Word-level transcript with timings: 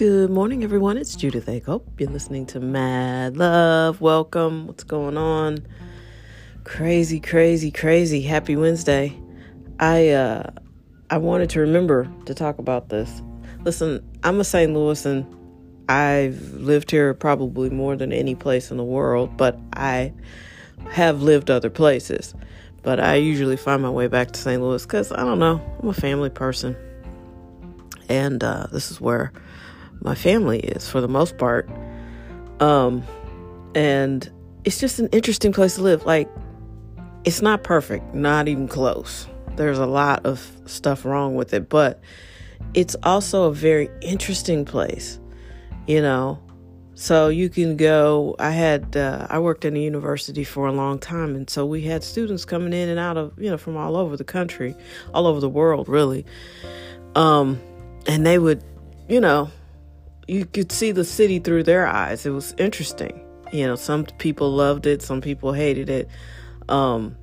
Good 0.00 0.30
morning, 0.30 0.64
everyone. 0.64 0.96
It's 0.96 1.14
Judith 1.14 1.44
Akope. 1.44 1.84
You're 1.98 2.08
listening 2.08 2.46
to 2.46 2.58
Mad 2.58 3.36
Love. 3.36 4.00
Welcome. 4.00 4.66
What's 4.66 4.82
going 4.82 5.18
on? 5.18 5.66
Crazy, 6.64 7.20
crazy, 7.20 7.70
crazy. 7.70 8.22
Happy 8.22 8.56
Wednesday. 8.56 9.14
I 9.78 10.08
uh 10.08 10.52
I 11.10 11.18
wanted 11.18 11.50
to 11.50 11.60
remember 11.60 12.10
to 12.24 12.32
talk 12.32 12.58
about 12.58 12.88
this. 12.88 13.20
Listen, 13.62 14.02
I'm 14.22 14.40
a 14.40 14.44
St. 14.44 14.72
Louisan. 14.72 15.26
I've 15.86 16.54
lived 16.54 16.90
here 16.90 17.12
probably 17.12 17.68
more 17.68 17.94
than 17.94 18.10
any 18.10 18.34
place 18.34 18.70
in 18.70 18.78
the 18.78 18.84
world, 18.84 19.36
but 19.36 19.58
I 19.74 20.14
have 20.92 21.20
lived 21.20 21.50
other 21.50 21.68
places. 21.68 22.34
But 22.82 23.00
I 23.00 23.16
usually 23.16 23.58
find 23.58 23.82
my 23.82 23.90
way 23.90 24.06
back 24.06 24.30
to 24.30 24.40
St. 24.40 24.62
Louis 24.62 24.82
because 24.82 25.12
I 25.12 25.24
don't 25.24 25.40
know, 25.40 25.60
I'm 25.82 25.90
a 25.90 25.92
family 25.92 26.30
person. 26.30 26.74
And 28.08 28.42
uh, 28.42 28.66
this 28.72 28.90
is 28.90 28.98
where 28.98 29.30
my 30.02 30.14
family 30.14 30.60
is 30.60 30.88
for 30.88 31.00
the 31.00 31.08
most 31.08 31.38
part. 31.38 31.68
Um, 32.60 33.02
and 33.74 34.30
it's 34.64 34.78
just 34.78 34.98
an 34.98 35.08
interesting 35.08 35.52
place 35.52 35.76
to 35.76 35.82
live. 35.82 36.04
Like, 36.04 36.28
it's 37.24 37.42
not 37.42 37.62
perfect, 37.62 38.14
not 38.14 38.48
even 38.48 38.68
close. 38.68 39.28
There's 39.56 39.78
a 39.78 39.86
lot 39.86 40.24
of 40.24 40.50
stuff 40.66 41.04
wrong 41.04 41.34
with 41.34 41.52
it, 41.52 41.68
but 41.68 42.00
it's 42.74 42.96
also 43.02 43.44
a 43.44 43.52
very 43.52 43.90
interesting 44.00 44.64
place, 44.64 45.18
you 45.86 46.00
know. 46.00 46.38
So 46.94 47.28
you 47.28 47.48
can 47.48 47.76
go. 47.76 48.36
I 48.38 48.50
had 48.50 48.94
uh, 48.96 49.26
I 49.30 49.38
worked 49.38 49.64
in 49.64 49.74
a 49.74 49.80
university 49.80 50.44
for 50.44 50.66
a 50.66 50.72
long 50.72 50.98
time, 50.98 51.34
and 51.34 51.48
so 51.48 51.64
we 51.64 51.82
had 51.82 52.04
students 52.04 52.44
coming 52.44 52.74
in 52.74 52.90
and 52.90 52.98
out 52.98 53.16
of 53.16 53.32
you 53.38 53.50
know 53.50 53.56
from 53.56 53.76
all 53.76 53.96
over 53.96 54.16
the 54.16 54.24
country, 54.24 54.74
all 55.14 55.26
over 55.26 55.40
the 55.40 55.48
world, 55.48 55.88
really. 55.88 56.26
Um, 57.14 57.60
and 58.06 58.26
they 58.26 58.38
would, 58.38 58.62
you 59.08 59.20
know, 59.20 59.50
you 60.30 60.46
could 60.46 60.70
see 60.70 60.92
the 60.92 61.04
city 61.04 61.40
through 61.40 61.64
their 61.64 61.88
eyes. 61.88 62.24
It 62.24 62.30
was 62.30 62.54
interesting. 62.56 63.20
You 63.52 63.66
know, 63.66 63.74
some 63.74 64.04
people 64.04 64.52
loved 64.52 64.86
it, 64.86 65.02
some 65.02 65.20
people 65.20 65.52
hated 65.52 65.90
it. 65.90 66.08
Um, 66.68 67.16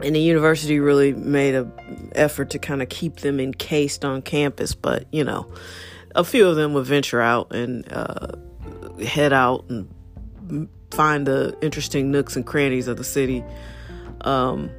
and 0.00 0.16
the 0.16 0.20
university 0.20 0.80
really 0.80 1.12
made 1.12 1.54
a 1.54 1.70
effort 2.16 2.50
to 2.50 2.58
kind 2.58 2.82
of 2.82 2.88
keep 2.88 3.18
them 3.18 3.38
encased 3.38 4.04
on 4.04 4.20
campus, 4.20 4.74
but 4.74 5.06
you 5.12 5.22
know, 5.22 5.52
a 6.16 6.24
few 6.24 6.48
of 6.48 6.56
them 6.56 6.72
would 6.74 6.86
venture 6.86 7.20
out 7.20 7.54
and 7.54 7.90
uh, 7.92 8.32
head 9.04 9.32
out 9.32 9.64
and 9.68 10.68
find 10.90 11.24
the 11.24 11.56
interesting 11.62 12.10
nooks 12.10 12.34
and 12.34 12.44
crannies 12.44 12.88
of 12.88 12.96
the 12.96 13.04
city. 13.04 13.44
Um, 14.22 14.70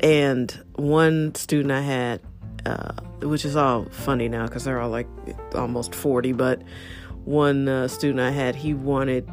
and 0.00 0.50
one 0.74 1.32
student 1.36 1.70
I 1.70 1.82
had, 1.82 2.20
uh, 2.66 2.92
which 3.22 3.44
is 3.44 3.56
all 3.56 3.86
funny 3.86 4.28
now 4.28 4.46
because 4.46 4.64
they're 4.64 4.80
all 4.80 4.90
like 4.90 5.08
almost 5.54 5.94
40. 5.94 6.32
But 6.32 6.62
one 7.24 7.68
uh, 7.68 7.88
student 7.88 8.20
I 8.20 8.30
had, 8.30 8.54
he 8.54 8.74
wanted 8.74 9.28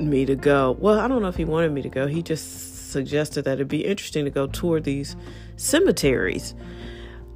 me 0.00 0.24
to 0.26 0.36
go. 0.36 0.76
Well, 0.78 0.98
I 0.98 1.08
don't 1.08 1.22
know 1.22 1.28
if 1.28 1.36
he 1.36 1.44
wanted 1.44 1.72
me 1.72 1.82
to 1.82 1.88
go. 1.88 2.06
He 2.06 2.22
just 2.22 2.90
suggested 2.90 3.44
that 3.44 3.54
it'd 3.54 3.68
be 3.68 3.84
interesting 3.84 4.24
to 4.24 4.30
go 4.30 4.46
tour 4.46 4.80
these 4.80 5.16
cemeteries. 5.56 6.54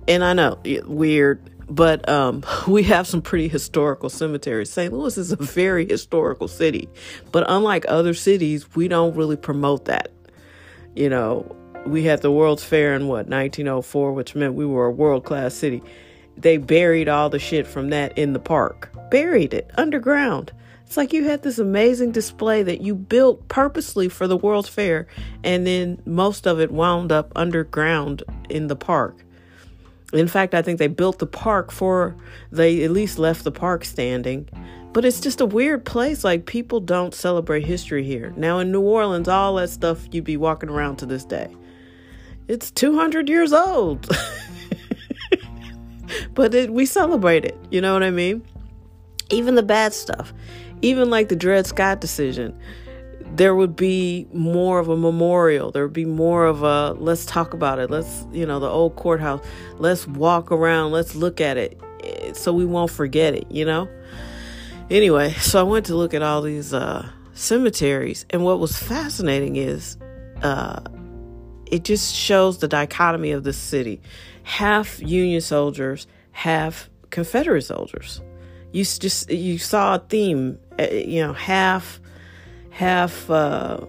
And 0.08 0.24
I 0.24 0.32
know, 0.32 0.58
weird, 0.86 1.50
but 1.68 2.08
um, 2.08 2.42
we 2.68 2.82
have 2.84 3.06
some 3.06 3.22
pretty 3.22 3.48
historical 3.48 4.08
cemeteries. 4.08 4.70
St. 4.70 4.92
Louis 4.92 5.16
is 5.18 5.32
a 5.32 5.36
very 5.36 5.86
historical 5.88 6.48
city, 6.48 6.88
but 7.30 7.44
unlike 7.48 7.84
other 7.88 8.14
cities, 8.14 8.74
we 8.74 8.88
don't 8.88 9.14
really 9.16 9.36
promote 9.36 9.86
that. 9.86 10.10
You 10.94 11.08
know, 11.08 11.56
we 11.86 12.04
had 12.04 12.22
the 12.22 12.30
World's 12.30 12.64
Fair 12.64 12.94
in 12.94 13.08
what 13.08 13.26
1904, 13.26 14.12
which 14.12 14.34
meant 14.34 14.54
we 14.54 14.66
were 14.66 14.86
a 14.86 14.90
world 14.90 15.24
class 15.24 15.54
city. 15.54 15.82
They 16.36 16.56
buried 16.56 17.08
all 17.08 17.28
the 17.28 17.38
shit 17.38 17.66
from 17.66 17.90
that 17.90 18.16
in 18.16 18.32
the 18.32 18.38
park, 18.38 18.90
buried 19.10 19.52
it 19.52 19.70
underground. 19.76 20.52
It's 20.86 20.96
like 20.96 21.12
you 21.12 21.24
had 21.24 21.42
this 21.42 21.58
amazing 21.58 22.12
display 22.12 22.62
that 22.62 22.82
you 22.82 22.94
built 22.94 23.48
purposely 23.48 24.08
for 24.08 24.26
the 24.26 24.36
World's 24.36 24.68
Fair, 24.68 25.06
and 25.42 25.66
then 25.66 26.00
most 26.04 26.46
of 26.46 26.60
it 26.60 26.70
wound 26.70 27.10
up 27.10 27.32
underground 27.34 28.22
in 28.48 28.66
the 28.68 28.76
park. 28.76 29.24
In 30.12 30.28
fact, 30.28 30.54
I 30.54 30.62
think 30.62 30.78
they 30.78 30.88
built 30.88 31.18
the 31.18 31.26
park 31.26 31.72
for, 31.72 32.14
they 32.50 32.84
at 32.84 32.90
least 32.90 33.18
left 33.18 33.44
the 33.44 33.50
park 33.50 33.84
standing. 33.84 34.48
But 34.92 35.06
it's 35.06 35.20
just 35.20 35.40
a 35.40 35.46
weird 35.46 35.86
place. 35.86 36.22
Like, 36.22 36.44
people 36.44 36.80
don't 36.80 37.14
celebrate 37.14 37.64
history 37.64 38.04
here. 38.04 38.34
Now, 38.36 38.58
in 38.58 38.70
New 38.70 38.82
Orleans, 38.82 39.26
all 39.26 39.54
that 39.54 39.70
stuff 39.70 40.06
you'd 40.12 40.24
be 40.24 40.36
walking 40.36 40.68
around 40.68 40.96
to 40.96 41.06
this 41.06 41.24
day 41.24 41.48
it's 42.48 42.70
200 42.70 43.28
years 43.28 43.52
old. 43.52 44.08
but 46.34 46.54
it, 46.54 46.72
we 46.72 46.86
celebrate 46.86 47.44
it. 47.44 47.56
You 47.70 47.80
know 47.80 47.92
what 47.92 48.02
I 48.02 48.10
mean? 48.10 48.44
Even 49.30 49.54
the 49.54 49.62
bad 49.62 49.94
stuff, 49.94 50.32
even 50.82 51.10
like 51.10 51.28
the 51.28 51.36
Dred 51.36 51.66
Scott 51.66 52.00
decision, 52.00 52.58
there 53.34 53.54
would 53.54 53.76
be 53.76 54.26
more 54.32 54.78
of 54.78 54.88
a 54.88 54.96
memorial. 54.96 55.70
There 55.70 55.84
would 55.84 55.92
be 55.92 56.04
more 56.04 56.44
of 56.44 56.62
a 56.62 56.92
let's 56.98 57.24
talk 57.24 57.54
about 57.54 57.78
it. 57.78 57.90
Let's, 57.90 58.26
you 58.32 58.44
know, 58.44 58.60
the 58.60 58.68
old 58.68 58.96
courthouse. 58.96 59.44
Let's 59.78 60.06
walk 60.06 60.52
around. 60.52 60.92
Let's 60.92 61.14
look 61.14 61.40
at 61.40 61.56
it 61.56 61.80
eh, 62.02 62.32
so 62.34 62.52
we 62.52 62.66
won't 62.66 62.90
forget 62.90 63.34
it, 63.34 63.50
you 63.50 63.64
know? 63.64 63.88
Anyway, 64.90 65.32
so 65.34 65.60
I 65.60 65.62
went 65.62 65.86
to 65.86 65.96
look 65.96 66.12
at 66.12 66.22
all 66.22 66.42
these 66.42 66.74
uh, 66.74 67.08
cemeteries, 67.32 68.26
and 68.28 68.44
what 68.44 68.60
was 68.60 68.78
fascinating 68.78 69.56
is 69.56 69.96
uh, 70.42 70.80
it 71.72 71.84
just 71.84 72.14
shows 72.14 72.58
the 72.58 72.68
dichotomy 72.68 73.32
of 73.32 73.42
the 73.42 73.52
city 73.52 74.00
half 74.44 75.00
Union 75.00 75.40
soldiers, 75.40 76.06
half 76.32 76.90
Confederate 77.10 77.62
soldiers. 77.62 78.20
You 78.72 78.84
just 78.84 79.30
you 79.30 79.58
saw 79.58 79.96
a 79.96 79.98
theme, 79.98 80.58
uh, 80.78 80.84
you 80.84 81.22
know, 81.22 81.32
half 81.32 82.00
half. 82.70 83.28
Uh, 83.30 83.80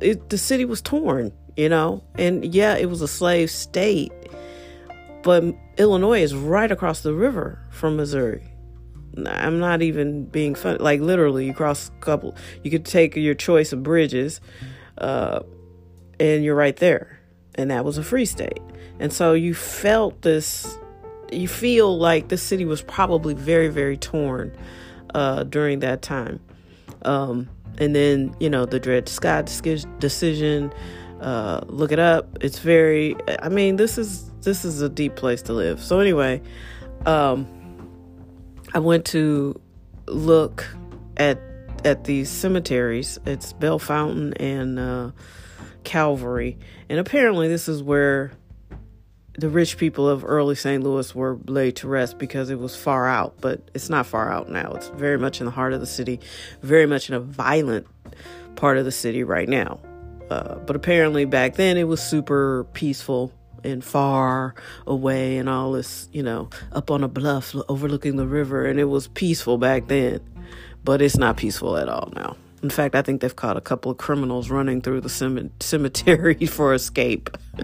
it, 0.00 0.30
the 0.30 0.38
city 0.38 0.64
was 0.64 0.80
torn, 0.80 1.32
you 1.56 1.68
know, 1.68 2.02
and 2.16 2.54
yeah, 2.54 2.76
it 2.76 2.86
was 2.86 3.02
a 3.02 3.08
slave 3.08 3.50
state, 3.50 4.12
but 5.22 5.44
Illinois 5.78 6.22
is 6.22 6.34
right 6.34 6.70
across 6.70 7.00
the 7.00 7.14
river 7.14 7.58
from 7.70 7.96
Missouri. 7.96 8.42
I'm 9.26 9.60
not 9.60 9.80
even 9.82 10.26
being 10.26 10.56
funny. 10.56 10.78
Like 10.78 11.00
literally, 11.00 11.46
you 11.46 11.54
cross 11.54 11.88
a 11.88 12.00
couple. 12.00 12.36
You 12.64 12.70
could 12.70 12.84
take 12.84 13.14
your 13.14 13.34
choice 13.34 13.72
of 13.72 13.82
bridges. 13.82 14.40
Uh, 14.98 15.40
and 16.20 16.44
you're 16.44 16.54
right 16.54 16.76
there. 16.76 17.20
And 17.54 17.70
that 17.70 17.84
was 17.84 17.98
a 17.98 18.02
free 18.02 18.24
state. 18.24 18.60
And 18.98 19.12
so 19.12 19.32
you 19.32 19.54
felt 19.54 20.22
this, 20.22 20.76
you 21.32 21.48
feel 21.48 21.96
like 21.98 22.28
the 22.28 22.36
city 22.36 22.64
was 22.64 22.82
probably 22.82 23.34
very, 23.34 23.68
very 23.68 23.96
torn 23.96 24.56
uh, 25.14 25.44
during 25.44 25.80
that 25.80 26.02
time. 26.02 26.40
Um, 27.02 27.48
and 27.78 27.94
then, 27.94 28.34
you 28.40 28.48
know, 28.48 28.66
the 28.66 28.78
Dred 28.78 29.08
Scott 29.08 29.46
decision, 29.98 30.72
uh, 31.20 31.60
look 31.66 31.92
it 31.92 31.98
up. 31.98 32.38
It's 32.40 32.58
very, 32.58 33.16
I 33.40 33.48
mean, 33.48 33.76
this 33.76 33.98
is, 33.98 34.30
this 34.42 34.64
is 34.64 34.80
a 34.80 34.88
deep 34.88 35.16
place 35.16 35.42
to 35.42 35.52
live. 35.52 35.82
So 35.82 36.00
anyway, 36.00 36.40
um, 37.06 37.46
I 38.74 38.78
went 38.78 39.04
to 39.06 39.60
look 40.06 40.66
at, 41.16 41.38
at 41.84 42.04
these 42.04 42.28
cemeteries. 42.28 43.18
It's 43.26 43.52
Bellefontaine 43.54 44.34
and, 44.40 44.78
uh, 44.78 45.10
Calvary. 45.84 46.58
And 46.88 46.98
apparently, 46.98 47.48
this 47.48 47.68
is 47.68 47.82
where 47.82 48.32
the 49.36 49.48
rich 49.48 49.78
people 49.78 50.08
of 50.08 50.24
early 50.24 50.54
St. 50.54 50.82
Louis 50.82 51.14
were 51.14 51.38
laid 51.46 51.76
to 51.76 51.88
rest 51.88 52.18
because 52.18 52.50
it 52.50 52.58
was 52.58 52.76
far 52.76 53.08
out, 53.08 53.34
but 53.40 53.68
it's 53.74 53.90
not 53.90 54.06
far 54.06 54.30
out 54.30 54.48
now. 54.48 54.72
It's 54.74 54.88
very 54.90 55.18
much 55.18 55.40
in 55.40 55.46
the 55.46 55.50
heart 55.50 55.72
of 55.72 55.80
the 55.80 55.86
city, 55.86 56.20
very 56.62 56.86
much 56.86 57.08
in 57.08 57.14
a 57.14 57.20
violent 57.20 57.86
part 58.56 58.78
of 58.78 58.84
the 58.84 58.92
city 58.92 59.24
right 59.24 59.48
now. 59.48 59.80
Uh, 60.30 60.56
but 60.56 60.76
apparently, 60.76 61.24
back 61.24 61.56
then, 61.56 61.76
it 61.76 61.84
was 61.84 62.00
super 62.00 62.64
peaceful 62.72 63.32
and 63.64 63.84
far 63.84 64.54
away 64.86 65.38
and 65.38 65.48
all 65.48 65.72
this, 65.72 66.08
you 66.12 66.22
know, 66.22 66.48
up 66.72 66.90
on 66.90 67.02
a 67.02 67.08
bluff 67.08 67.54
overlooking 67.68 68.16
the 68.16 68.26
river. 68.26 68.66
And 68.66 68.78
it 68.78 68.84
was 68.84 69.08
peaceful 69.08 69.58
back 69.58 69.88
then, 69.88 70.20
but 70.84 71.02
it's 71.02 71.16
not 71.16 71.36
peaceful 71.36 71.76
at 71.76 71.88
all 71.88 72.12
now. 72.14 72.36
In 72.64 72.70
fact, 72.70 72.94
I 72.94 73.02
think 73.02 73.20
they've 73.20 73.36
caught 73.36 73.58
a 73.58 73.60
couple 73.60 73.90
of 73.90 73.98
criminals 73.98 74.48
running 74.48 74.80
through 74.80 75.02
the 75.02 75.50
cemetery 75.60 76.46
for 76.46 76.72
escape. 76.72 77.28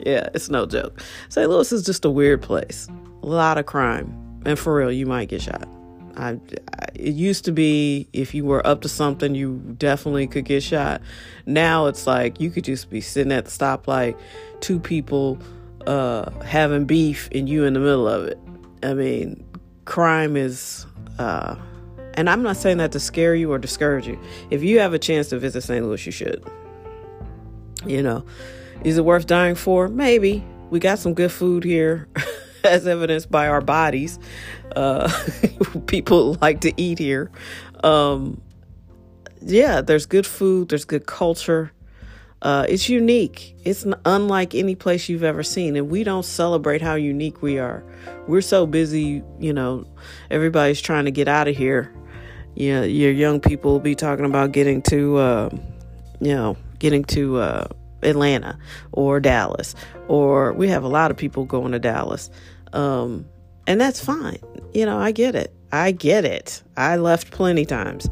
yeah, 0.00 0.28
it's 0.34 0.50
no 0.50 0.66
joke. 0.66 1.00
St. 1.28 1.48
Louis 1.48 1.70
is 1.70 1.86
just 1.86 2.04
a 2.04 2.10
weird 2.10 2.42
place. 2.42 2.88
A 3.22 3.26
lot 3.26 3.56
of 3.56 3.66
crime. 3.66 4.42
And 4.44 4.58
for 4.58 4.74
real, 4.74 4.90
you 4.90 5.06
might 5.06 5.28
get 5.28 5.42
shot. 5.42 5.68
I, 6.16 6.30
I, 6.30 6.86
it 6.94 7.14
used 7.14 7.44
to 7.44 7.52
be 7.52 8.08
if 8.12 8.34
you 8.34 8.44
were 8.44 8.66
up 8.66 8.80
to 8.80 8.88
something, 8.88 9.36
you 9.36 9.62
definitely 9.78 10.26
could 10.26 10.44
get 10.44 10.64
shot. 10.64 11.02
Now 11.46 11.86
it's 11.86 12.08
like 12.08 12.40
you 12.40 12.50
could 12.50 12.64
just 12.64 12.90
be 12.90 13.00
sitting 13.00 13.30
at 13.30 13.44
the 13.44 13.52
stoplight, 13.52 14.18
two 14.58 14.80
people 14.80 15.38
uh, 15.86 16.32
having 16.40 16.84
beef, 16.84 17.28
and 17.30 17.48
you 17.48 17.62
in 17.62 17.74
the 17.74 17.80
middle 17.80 18.08
of 18.08 18.24
it. 18.24 18.40
I 18.82 18.92
mean, 18.92 19.46
crime 19.84 20.36
is. 20.36 20.84
Uh, 21.16 21.54
and 22.16 22.28
I'm 22.30 22.42
not 22.42 22.56
saying 22.56 22.78
that 22.78 22.92
to 22.92 23.00
scare 23.00 23.34
you 23.34 23.52
or 23.52 23.58
discourage 23.58 24.06
you. 24.06 24.18
If 24.50 24.62
you 24.62 24.78
have 24.80 24.94
a 24.94 24.98
chance 24.98 25.28
to 25.28 25.38
visit 25.38 25.62
St. 25.62 25.84
Louis, 25.84 26.04
you 26.04 26.12
should. 26.12 26.44
You 27.84 28.02
know, 28.02 28.24
is 28.82 28.98
it 28.98 29.04
worth 29.04 29.26
dying 29.26 29.54
for? 29.54 29.88
Maybe. 29.88 30.44
We 30.70 30.80
got 30.80 30.98
some 30.98 31.14
good 31.14 31.30
food 31.30 31.62
here. 31.62 32.08
as 32.66 32.86
evidenced 32.86 33.30
by 33.30 33.48
our 33.48 33.60
bodies. 33.60 34.18
Uh, 34.74 35.10
people 35.86 36.36
like 36.40 36.60
to 36.60 36.72
eat 36.76 36.98
here. 36.98 37.30
Um, 37.82 38.40
yeah, 39.40 39.80
there's 39.80 40.06
good 40.06 40.26
food, 40.26 40.68
there's 40.68 40.84
good 40.84 41.06
culture. 41.06 41.72
Uh, 42.42 42.66
it's 42.68 42.88
unique. 42.88 43.56
It's 43.64 43.86
unlike 44.04 44.54
any 44.54 44.74
place 44.74 45.08
you've 45.08 45.22
ever 45.22 45.42
seen, 45.42 45.74
and 45.74 45.88
we 45.88 46.04
don't 46.04 46.24
celebrate 46.24 46.82
how 46.82 46.94
unique 46.94 47.40
we 47.40 47.58
are. 47.58 47.82
We're 48.28 48.42
so 48.42 48.66
busy, 48.66 49.22
you 49.40 49.52
know. 49.52 49.86
Everybody's 50.30 50.80
trying 50.80 51.06
to 51.06 51.10
get 51.10 51.28
out 51.28 51.48
of 51.48 51.56
here. 51.56 51.92
Yeah, 52.56 52.84
your 52.84 53.12
young 53.12 53.40
people 53.40 53.72
will 53.72 53.80
be 53.80 53.94
talking 53.94 54.24
about 54.24 54.52
getting 54.52 54.80
to, 54.82 55.16
uh, 55.18 55.50
you 56.20 56.34
know, 56.34 56.56
getting 56.78 57.04
to 57.04 57.36
uh, 57.36 57.68
Atlanta 58.02 58.58
or 58.92 59.20
Dallas, 59.20 59.74
or 60.08 60.54
we 60.54 60.68
have 60.68 60.82
a 60.82 60.88
lot 60.88 61.10
of 61.10 61.18
people 61.18 61.44
going 61.44 61.72
to 61.72 61.78
Dallas, 61.78 62.30
um, 62.72 63.26
and 63.66 63.78
that's 63.78 64.02
fine. 64.02 64.38
You 64.72 64.86
know, 64.86 64.98
I 64.98 65.12
get 65.12 65.34
it. 65.34 65.52
I 65.70 65.92
get 65.92 66.24
it. 66.24 66.62
I 66.76 66.96
left 66.96 67.30
plenty 67.30 67.66
times. 67.66 68.08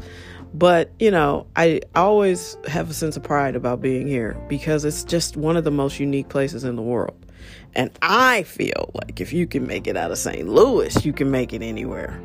But, 0.53 0.89
you 0.99 1.11
know, 1.11 1.47
I 1.57 1.81
always 1.95 2.55
have 2.67 2.89
a 2.89 2.93
sense 2.93 3.17
of 3.17 3.23
pride 3.23 3.57
about 3.57 3.81
being 3.81 4.07
here 4.07 4.37
because 4.47 4.85
it's 4.85 5.03
just 5.03 5.35
one 5.35 5.57
of 5.57 5.65
the 5.65 5.71
most 5.71 5.99
unique 5.99 6.29
places 6.29 6.63
in 6.63 6.77
the 6.77 6.81
world. 6.81 7.25
And 7.73 7.91
I 8.01 8.43
feel 8.43 8.91
like 8.93 9.19
if 9.19 9.33
you 9.33 9.47
can 9.47 9.67
make 9.67 9.85
it 9.85 9.97
out 9.97 10.11
of 10.11 10.17
St. 10.17 10.47
Louis, 10.47 11.03
you 11.03 11.11
can 11.11 11.29
make 11.29 11.51
it 11.51 11.61
anywhere. 11.61 12.21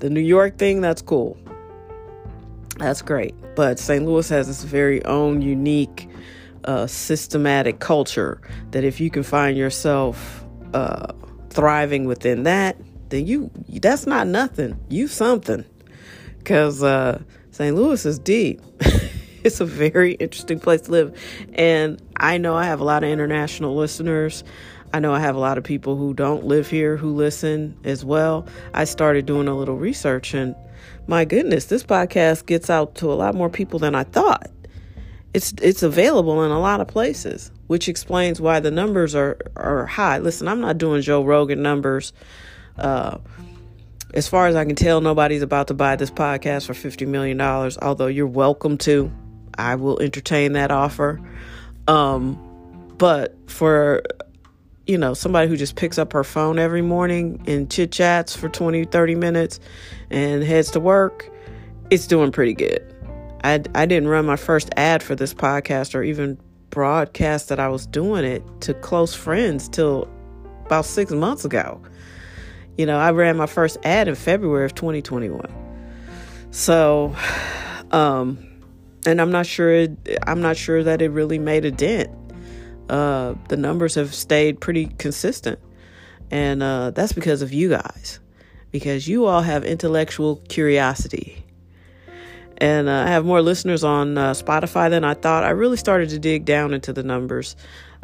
The 0.00 0.08
New 0.08 0.20
York 0.20 0.56
thing, 0.56 0.80
that's 0.80 1.02
cool. 1.02 1.36
That's 2.78 3.02
great. 3.02 3.34
But 3.54 3.78
St. 3.78 4.04
Louis 4.04 4.26
has 4.30 4.48
its 4.48 4.64
very 4.64 5.04
own 5.04 5.42
unique, 5.42 6.08
uh, 6.64 6.86
systematic 6.86 7.80
culture 7.80 8.40
that 8.70 8.82
if 8.82 8.98
you 8.98 9.10
can 9.10 9.22
find 9.22 9.58
yourself 9.58 10.44
uh, 10.72 11.12
thriving 11.50 12.06
within 12.06 12.44
that, 12.44 12.78
then 13.10 13.26
you 13.26 13.50
that's 13.68 14.06
not 14.06 14.26
nothing. 14.26 14.78
You 14.88 15.06
something. 15.06 15.66
Cause 16.44 16.82
uh, 16.82 17.20
St. 17.50 17.76
Louis 17.76 18.06
is 18.06 18.18
deep. 18.18 18.62
it's 19.44 19.60
a 19.60 19.66
very 19.66 20.12
interesting 20.14 20.60
place 20.60 20.82
to 20.82 20.90
live. 20.90 21.20
And 21.52 22.00
I 22.16 22.38
know 22.38 22.56
I 22.56 22.64
have 22.64 22.80
a 22.80 22.84
lot 22.84 23.04
of 23.04 23.10
international 23.10 23.76
listeners. 23.76 24.44
I 24.92 24.98
know 24.98 25.12
I 25.12 25.20
have 25.20 25.36
a 25.36 25.40
lot 25.40 25.58
of 25.58 25.64
people 25.64 25.96
who 25.96 26.14
don't 26.14 26.44
live 26.44 26.68
here 26.68 26.96
who 26.96 27.14
listen 27.14 27.76
as 27.84 28.04
well. 28.04 28.46
I 28.74 28.84
started 28.84 29.26
doing 29.26 29.48
a 29.48 29.56
little 29.56 29.76
research 29.76 30.34
and 30.34 30.54
my 31.06 31.24
goodness, 31.24 31.66
this 31.66 31.82
podcast 31.82 32.46
gets 32.46 32.70
out 32.70 32.94
to 32.96 33.12
a 33.12 33.14
lot 33.14 33.34
more 33.34 33.50
people 33.50 33.78
than 33.78 33.94
I 33.94 34.04
thought. 34.04 34.50
It's 35.32 35.52
it's 35.62 35.82
available 35.82 36.42
in 36.44 36.50
a 36.50 36.58
lot 36.58 36.80
of 36.80 36.88
places, 36.88 37.50
which 37.68 37.88
explains 37.88 38.40
why 38.40 38.60
the 38.60 38.70
numbers 38.70 39.14
are 39.14 39.38
are 39.56 39.86
high. 39.86 40.18
Listen, 40.18 40.48
I'm 40.48 40.60
not 40.60 40.78
doing 40.78 41.02
Joe 41.02 41.24
Rogan 41.24 41.62
numbers. 41.62 42.12
Uh, 42.76 43.18
as 44.12 44.26
far 44.28 44.48
as 44.48 44.56
I 44.56 44.64
can 44.64 44.74
tell, 44.74 45.00
nobody's 45.00 45.42
about 45.42 45.68
to 45.68 45.74
buy 45.74 45.94
this 45.96 46.10
podcast 46.10 46.66
for 46.66 46.72
$50 46.72 47.06
million, 47.06 47.40
although 47.40 48.08
you're 48.08 48.26
welcome 48.26 48.76
to. 48.78 49.12
I 49.56 49.76
will 49.76 50.00
entertain 50.00 50.54
that 50.54 50.72
offer. 50.72 51.20
Um, 51.86 52.38
but 52.98 53.36
for, 53.48 54.02
you 54.90 54.98
know, 54.98 55.14
somebody 55.14 55.48
who 55.48 55.56
just 55.56 55.76
picks 55.76 55.98
up 55.98 56.12
her 56.12 56.24
phone 56.24 56.58
every 56.58 56.82
morning 56.82 57.40
and 57.46 57.70
chit 57.70 57.92
chats 57.92 58.34
for 58.34 58.48
20, 58.48 58.86
30 58.86 59.14
minutes 59.14 59.60
and 60.10 60.42
heads 60.42 60.72
to 60.72 60.80
work, 60.80 61.30
it's 61.90 62.08
doing 62.08 62.32
pretty 62.32 62.54
good. 62.54 62.84
I, 63.44 63.62
I 63.76 63.86
didn't 63.86 64.08
run 64.08 64.26
my 64.26 64.34
first 64.34 64.68
ad 64.76 65.00
for 65.00 65.14
this 65.14 65.32
podcast 65.32 65.94
or 65.94 66.02
even 66.02 66.40
broadcast 66.70 67.48
that 67.50 67.60
I 67.60 67.68
was 67.68 67.86
doing 67.86 68.24
it 68.24 68.42
to 68.62 68.74
close 68.74 69.14
friends 69.14 69.68
till 69.68 70.08
about 70.66 70.86
six 70.86 71.12
months 71.12 71.44
ago. 71.44 71.80
You 72.76 72.84
know, 72.84 72.98
I 72.98 73.12
ran 73.12 73.36
my 73.36 73.46
first 73.46 73.78
ad 73.84 74.08
in 74.08 74.16
February 74.16 74.64
of 74.64 74.74
2021. 74.74 75.46
So, 76.50 77.14
um, 77.92 78.44
and 79.06 79.20
I'm 79.20 79.30
not 79.30 79.46
sure. 79.46 79.70
It, 79.72 80.18
I'm 80.26 80.40
not 80.40 80.56
sure 80.56 80.82
that 80.82 81.00
it 81.00 81.10
really 81.10 81.38
made 81.38 81.64
a 81.64 81.70
dent. 81.70 82.10
Uh, 82.90 83.36
the 83.48 83.56
numbers 83.56 83.94
have 83.94 84.12
stayed 84.12 84.60
pretty 84.60 84.86
consistent, 84.98 85.60
and 86.28 86.60
uh, 86.60 86.90
that's 86.90 87.12
because 87.12 87.40
of 87.40 87.52
you 87.52 87.68
guys, 87.68 88.18
because 88.72 89.06
you 89.06 89.26
all 89.26 89.42
have 89.42 89.64
intellectual 89.64 90.42
curiosity. 90.48 91.44
And 92.58 92.88
uh, 92.88 93.04
I 93.06 93.06
have 93.06 93.24
more 93.24 93.42
listeners 93.42 93.84
on 93.84 94.18
uh, 94.18 94.32
Spotify 94.32 94.90
than 94.90 95.04
I 95.04 95.14
thought. 95.14 95.44
I 95.44 95.50
really 95.50 95.76
started 95.76 96.08
to 96.08 96.18
dig 96.18 96.44
down 96.44 96.74
into 96.74 96.92
the 96.92 97.04
numbers. 97.04 97.54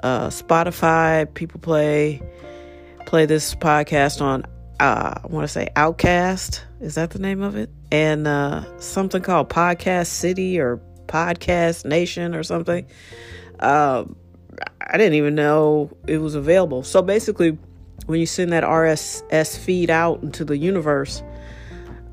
Uh, 0.05 0.29
Spotify, 0.29 1.35
people 1.35 1.59
play 1.59 2.23
play 3.07 3.27
this 3.27 3.57
podcast 3.57 4.21
on 4.21 4.45
uh, 4.79 5.15
I 5.23 5.27
want 5.27 5.43
to 5.43 5.49
say 5.49 5.69
Outcast. 5.75 6.65
Is 6.81 6.95
that 6.95 7.11
the 7.11 7.19
name 7.19 7.43
of 7.43 7.57
it? 7.57 7.71
And 7.91 8.29
something 8.81 9.21
called 9.21 9.49
Podcast 9.49 10.07
City 10.07 10.61
or 10.61 10.81
Podcast 11.07 11.85
Nation 11.85 12.37
or 12.37 12.45
something. 12.45 12.87
Uh, 13.59 14.05
I 14.87 14.99
didn't 14.99 15.15
even 15.15 15.35
know 15.35 15.91
it 16.07 16.19
was 16.19 16.35
available. 16.35 16.83
So 16.83 17.03
basically, 17.03 17.59
when 18.07 18.21
you 18.21 18.27
send 18.27 18.53
that 18.53 18.65
RSS 18.65 19.59
feed 19.59 19.91
out 19.91 20.23
into 20.23 20.45
the 20.45 20.57
universe, 20.57 21.23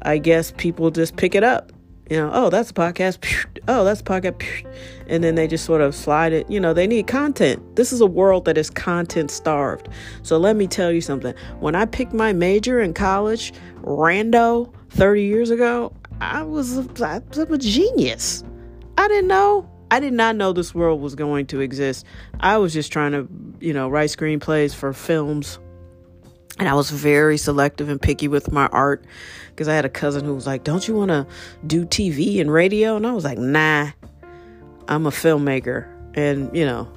I 0.01 0.17
guess 0.17 0.51
people 0.57 0.91
just 0.91 1.15
pick 1.15 1.35
it 1.35 1.43
up 1.43 1.71
you 2.09 2.17
know, 2.17 2.29
oh, 2.33 2.49
that's 2.49 2.69
a 2.71 2.73
podcast. 2.73 3.17
Oh, 3.65 3.85
that's 3.85 4.01
a 4.01 4.03
podcast. 4.03 4.67
And 5.07 5.23
then 5.23 5.35
they 5.35 5.47
just 5.47 5.65
sort 5.65 5.81
of 5.81 5.95
slide 5.95 6.33
it. 6.33 6.49
You 6.49 6.59
know, 6.59 6.73
they 6.73 6.87
need 6.87 7.07
content. 7.07 7.75
This 7.75 7.91
is 7.91 8.01
a 8.01 8.05
world 8.05 8.45
that 8.45 8.57
is 8.57 8.69
content 8.69 9.31
starved. 9.31 9.89
So 10.21 10.37
let 10.37 10.55
me 10.55 10.67
tell 10.67 10.91
you 10.91 11.01
something. 11.01 11.33
When 11.59 11.75
I 11.75 11.85
picked 11.85 12.13
my 12.13 12.33
major 12.33 12.81
in 12.81 12.93
college, 12.93 13.53
rando, 13.81 14.73
30 14.89 15.23
years 15.23 15.49
ago, 15.49 15.93
I 16.21 16.43
was 16.43 16.75
was 16.75 17.01
a 17.01 17.57
genius. 17.57 18.43
I 18.97 19.07
didn't 19.07 19.27
know. 19.27 19.69
I 19.93 19.99
did 19.99 20.13
not 20.13 20.35
know 20.35 20.53
this 20.53 20.73
world 20.73 21.01
was 21.01 21.13
going 21.13 21.45
to 21.47 21.59
exist. 21.59 22.03
I 22.39 22.57
was 22.57 22.73
just 22.73 22.91
trying 22.91 23.11
to, 23.11 23.27
you 23.59 23.73
know, 23.73 23.87
write 23.87 24.09
screenplays 24.09 24.73
for 24.73 24.91
films 24.91 25.59
and 26.57 26.67
I 26.67 26.73
was 26.73 26.89
very 26.89 27.37
selective 27.37 27.89
and 27.89 28.01
picky 28.01 28.27
with 28.27 28.51
my 28.51 28.65
art 28.67 29.05
because 29.49 29.67
I 29.67 29.75
had 29.75 29.85
a 29.85 29.89
cousin 29.89 30.25
who 30.25 30.33
was 30.33 30.47
like, 30.47 30.63
Don't 30.63 30.87
you 30.87 30.95
want 30.95 31.09
to 31.09 31.27
do 31.67 31.85
TV 31.85 32.41
and 32.41 32.51
radio? 32.51 32.95
And 32.95 33.05
I 33.05 33.13
was 33.13 33.23
like, 33.23 33.37
Nah, 33.37 33.91
I'm 34.87 35.05
a 35.05 35.11
filmmaker. 35.11 35.87
And, 36.15 36.55
you 36.57 36.65
know, 36.65 36.91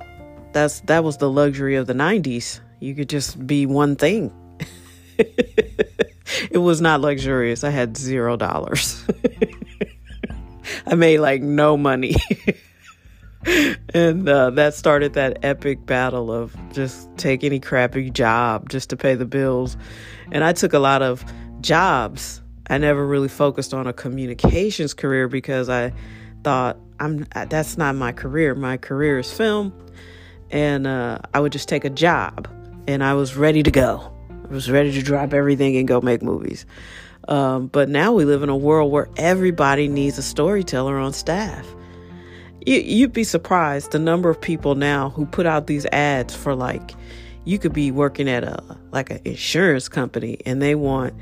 that's 0.52 0.80
that 0.86 1.04
was 1.04 1.18
the 1.18 1.28
luxury 1.28 1.74
of 1.74 1.86
the 1.86 1.92
90s. 1.92 2.60
You 2.80 2.94
could 2.94 3.10
just 3.10 3.46
be 3.46 3.66
one 3.66 3.96
thing. 3.96 4.32
it 5.18 6.62
was 6.62 6.80
not 6.80 7.02
luxurious. 7.02 7.62
I 7.62 7.68
had 7.68 7.94
zero 7.94 8.38
dollars. 8.38 9.04
I 10.86 10.94
made 10.94 11.18
like 11.18 11.42
no 11.42 11.76
money. 11.76 12.16
and 13.94 14.28
uh, 14.28 14.50
that 14.50 14.74
started 14.74 15.12
that 15.14 15.38
epic 15.44 15.86
battle 15.86 16.32
of 16.32 16.56
just 16.72 17.08
take 17.16 17.44
any 17.44 17.60
crappy 17.60 18.10
job 18.10 18.68
just 18.68 18.90
to 18.90 18.96
pay 18.96 19.14
the 19.14 19.24
bills. 19.24 19.76
And 20.32 20.42
I 20.42 20.52
took 20.52 20.72
a 20.72 20.78
lot 20.78 21.02
of 21.02 21.24
jobs. 21.60 22.42
I 22.68 22.78
never 22.78 23.06
really 23.06 23.28
focused 23.28 23.72
on 23.72 23.86
a 23.86 23.92
communications 23.92 24.94
career 24.94 25.28
because 25.28 25.68
I 25.68 25.92
thought 26.42 26.78
I'm 26.98 27.26
that's 27.32 27.78
not 27.78 27.94
my 27.94 28.12
career. 28.12 28.54
My 28.54 28.76
career 28.76 29.20
is 29.20 29.32
film, 29.32 29.72
and 30.50 30.86
uh, 30.86 31.18
I 31.32 31.38
would 31.38 31.52
just 31.52 31.68
take 31.68 31.84
a 31.84 31.90
job, 31.90 32.48
and 32.88 33.04
I 33.04 33.14
was 33.14 33.36
ready 33.36 33.62
to 33.62 33.70
go. 33.70 34.12
I 34.44 34.52
was 34.52 34.68
ready 34.68 34.90
to 34.92 35.02
drop 35.02 35.32
everything 35.32 35.76
and 35.76 35.86
go 35.86 36.00
make 36.00 36.22
movies. 36.22 36.66
Um, 37.28 37.68
but 37.68 37.88
now 37.88 38.12
we 38.12 38.24
live 38.24 38.42
in 38.42 38.48
a 38.48 38.56
world 38.56 38.90
where 38.90 39.08
everybody 39.16 39.86
needs 39.88 40.18
a 40.18 40.22
storyteller 40.22 40.96
on 40.98 41.12
staff 41.12 41.66
you'd 42.66 43.12
be 43.12 43.24
surprised 43.24 43.92
the 43.92 43.98
number 43.98 44.28
of 44.28 44.40
people 44.40 44.74
now 44.74 45.10
who 45.10 45.24
put 45.26 45.46
out 45.46 45.66
these 45.66 45.86
ads 45.86 46.34
for 46.34 46.54
like 46.54 46.94
you 47.44 47.58
could 47.58 47.72
be 47.72 47.90
working 47.90 48.28
at 48.28 48.42
a 48.42 48.76
like 48.90 49.10
an 49.10 49.20
insurance 49.24 49.88
company 49.88 50.38
and 50.44 50.60
they 50.60 50.74
want 50.74 51.14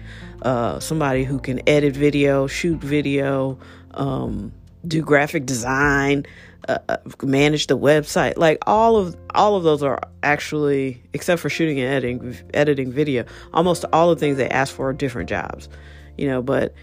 uh, 0.42 0.80
somebody 0.80 1.22
who 1.24 1.38
can 1.38 1.60
edit 1.68 1.94
video 1.94 2.46
shoot 2.46 2.78
video 2.78 3.58
um, 3.92 4.52
do 4.86 5.02
graphic 5.02 5.46
design 5.46 6.24
uh, 6.68 6.78
uh, 6.88 6.96
manage 7.22 7.66
the 7.66 7.76
website. 7.76 8.38
Like 8.38 8.58
all 8.66 8.96
of 8.96 9.14
all 9.34 9.56
of 9.56 9.64
those 9.64 9.82
are 9.82 10.00
actually 10.22 11.02
except 11.12 11.42
for 11.42 11.50
shooting 11.50 11.78
and 11.78 11.92
editing 11.92 12.50
editing 12.54 12.90
video 12.90 13.26
almost 13.52 13.84
all 13.92 14.08
the 14.08 14.16
things 14.16 14.38
they 14.38 14.48
ask 14.48 14.74
for 14.74 14.88
are 14.88 14.92
different 14.94 15.28
jobs 15.28 15.68
you 16.16 16.26
know 16.26 16.40
but 16.40 16.74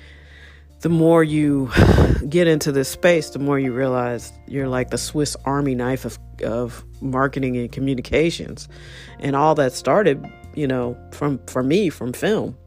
the 0.81 0.89
more 0.89 1.23
you 1.23 1.71
get 2.29 2.47
into 2.47 2.71
this 2.71 2.89
space, 2.89 3.29
the 3.31 3.39
more 3.39 3.59
you 3.59 3.73
realize 3.73 4.31
you're 4.47 4.67
like 4.67 4.89
the 4.89 4.97
Swiss 4.97 5.35
Army 5.45 5.75
knife 5.75 6.05
of, 6.05 6.19
of 6.43 6.83
marketing 7.01 7.57
and 7.57 7.71
communications. 7.71 8.67
And 9.19 9.35
all 9.35 9.55
that 9.55 9.73
started, 9.73 10.25
you 10.55 10.67
know, 10.67 10.97
from 11.11 11.39
for 11.47 11.63
me 11.63 11.89
from 11.89 12.13
film. 12.13 12.57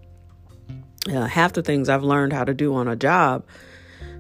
Uh, 1.09 1.26
half 1.26 1.52
the 1.52 1.62
things 1.62 1.88
I've 1.88 2.02
learned 2.02 2.33
how 2.33 2.44
to 2.44 2.54
do 2.54 2.75
on 2.75 2.88
a 2.88 2.97
job 2.97 3.44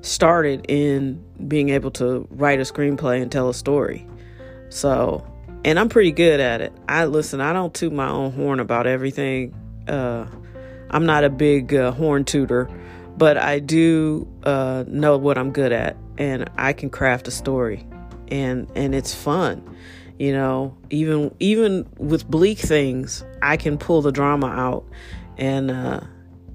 started 0.02 0.66
in 0.68 1.24
being 1.48 1.70
able 1.70 1.90
to 1.92 2.28
write 2.30 2.58
a 2.58 2.62
screenplay 2.62 3.22
and 3.22 3.32
tell 3.32 3.48
a 3.48 3.54
story. 3.54 4.06
So 4.68 5.26
and 5.64 5.78
I'm 5.78 5.88
pretty 5.88 6.12
good 6.12 6.40
at 6.40 6.60
it. 6.60 6.72
I 6.88 7.06
listen. 7.06 7.40
I 7.40 7.52
don't 7.52 7.72
toot 7.72 7.92
my 7.92 8.08
own 8.08 8.32
horn 8.32 8.60
about 8.60 8.86
everything. 8.86 9.54
Uh, 9.88 10.26
I'm 10.90 11.06
not 11.06 11.24
a 11.24 11.30
big 11.30 11.74
uh, 11.74 11.90
horn 11.90 12.24
tutor, 12.24 12.68
but 13.16 13.36
I 13.36 13.58
do 13.58 14.28
uh, 14.44 14.84
know 14.86 15.16
what 15.16 15.38
I'm 15.38 15.52
good 15.52 15.72
at, 15.72 15.96
and 16.18 16.48
I 16.56 16.72
can 16.72 16.90
craft 16.90 17.28
a 17.28 17.30
story, 17.30 17.86
and 18.28 18.70
and 18.74 18.94
it's 18.94 19.14
fun. 19.14 19.62
You 20.18 20.32
know, 20.32 20.76
even 20.90 21.34
even 21.40 21.86
with 21.98 22.28
bleak 22.28 22.58
things, 22.58 23.24
I 23.42 23.56
can 23.56 23.78
pull 23.78 24.02
the 24.02 24.12
drama 24.12 24.46
out, 24.46 24.84
and 25.36 25.70
uh, 25.70 26.00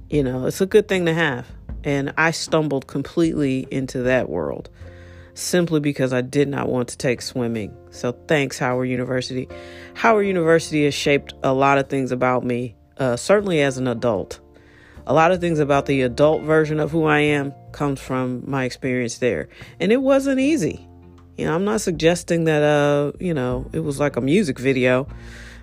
you 0.09 0.23
know, 0.23 0.45
it's 0.45 0.61
a 0.61 0.65
good 0.65 0.87
thing 0.87 1.05
to 1.05 1.13
have. 1.13 1.47
And 1.83 2.13
I 2.17 2.31
stumbled 2.31 2.87
completely 2.87 3.65
into 3.71 4.03
that 4.03 4.29
world 4.29 4.69
simply 5.33 5.79
because 5.79 6.11
I 6.11 6.21
did 6.21 6.49
not 6.49 6.67
want 6.67 6.89
to 6.89 6.97
take 6.97 7.21
swimming. 7.21 7.75
So 7.91 8.11
thanks, 8.27 8.59
Howard 8.59 8.89
University. 8.89 9.47
Howard 9.93 10.27
University 10.27 10.83
has 10.85 10.93
shaped 10.93 11.33
a 11.43 11.53
lot 11.53 11.77
of 11.77 11.87
things 11.87 12.11
about 12.11 12.43
me, 12.43 12.75
uh, 12.97 13.15
certainly 13.15 13.61
as 13.61 13.77
an 13.77 13.87
adult. 13.87 14.41
A 15.07 15.13
lot 15.13 15.31
of 15.31 15.41
things 15.41 15.59
about 15.59 15.85
the 15.85 16.01
adult 16.01 16.43
version 16.43 16.79
of 16.79 16.91
who 16.91 17.05
I 17.05 17.19
am 17.19 17.53
comes 17.71 17.99
from 17.99 18.43
my 18.49 18.65
experience 18.65 19.17
there. 19.17 19.49
And 19.79 19.91
it 19.91 20.01
wasn't 20.01 20.39
easy. 20.39 20.87
You 21.37 21.45
know, 21.45 21.55
I'm 21.55 21.63
not 21.63 21.81
suggesting 21.81 22.43
that, 22.43 22.61
uh, 22.61 23.13
you 23.19 23.33
know, 23.33 23.69
it 23.71 23.79
was 23.79 23.99
like 23.99 24.17
a 24.17 24.21
music 24.21 24.59
video. 24.59 25.07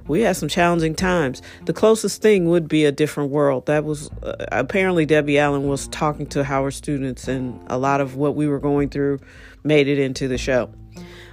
We 0.09 0.23
had 0.23 0.37
some 0.37 0.49
challenging 0.49 0.95
times. 0.95 1.43
The 1.65 1.73
closest 1.73 2.23
thing 2.23 2.47
would 2.47 2.69
be 2.69 2.85
a 2.85 2.93
different 2.93 3.31
world. 3.31 3.67
That 3.67 3.85
was 3.85 4.11
uh, 4.23 4.47
apparently 4.53 5.05
Debbie 5.05 5.39
Allen 5.39 5.67
was 5.67 5.89
talking 5.89 6.27
to 6.29 6.45
Howard 6.45 6.75
students, 6.75 7.29
and 7.29 7.61
a 7.67 7.77
lot 7.77 8.01
of 8.01 8.15
what 8.17 8.37
we 8.37 8.47
were 8.47 8.61
going 8.61 8.89
through 8.89 9.19
made 9.65 9.89
it 9.89 9.99
into 9.99 10.29
the 10.29 10.39
show. 10.39 10.73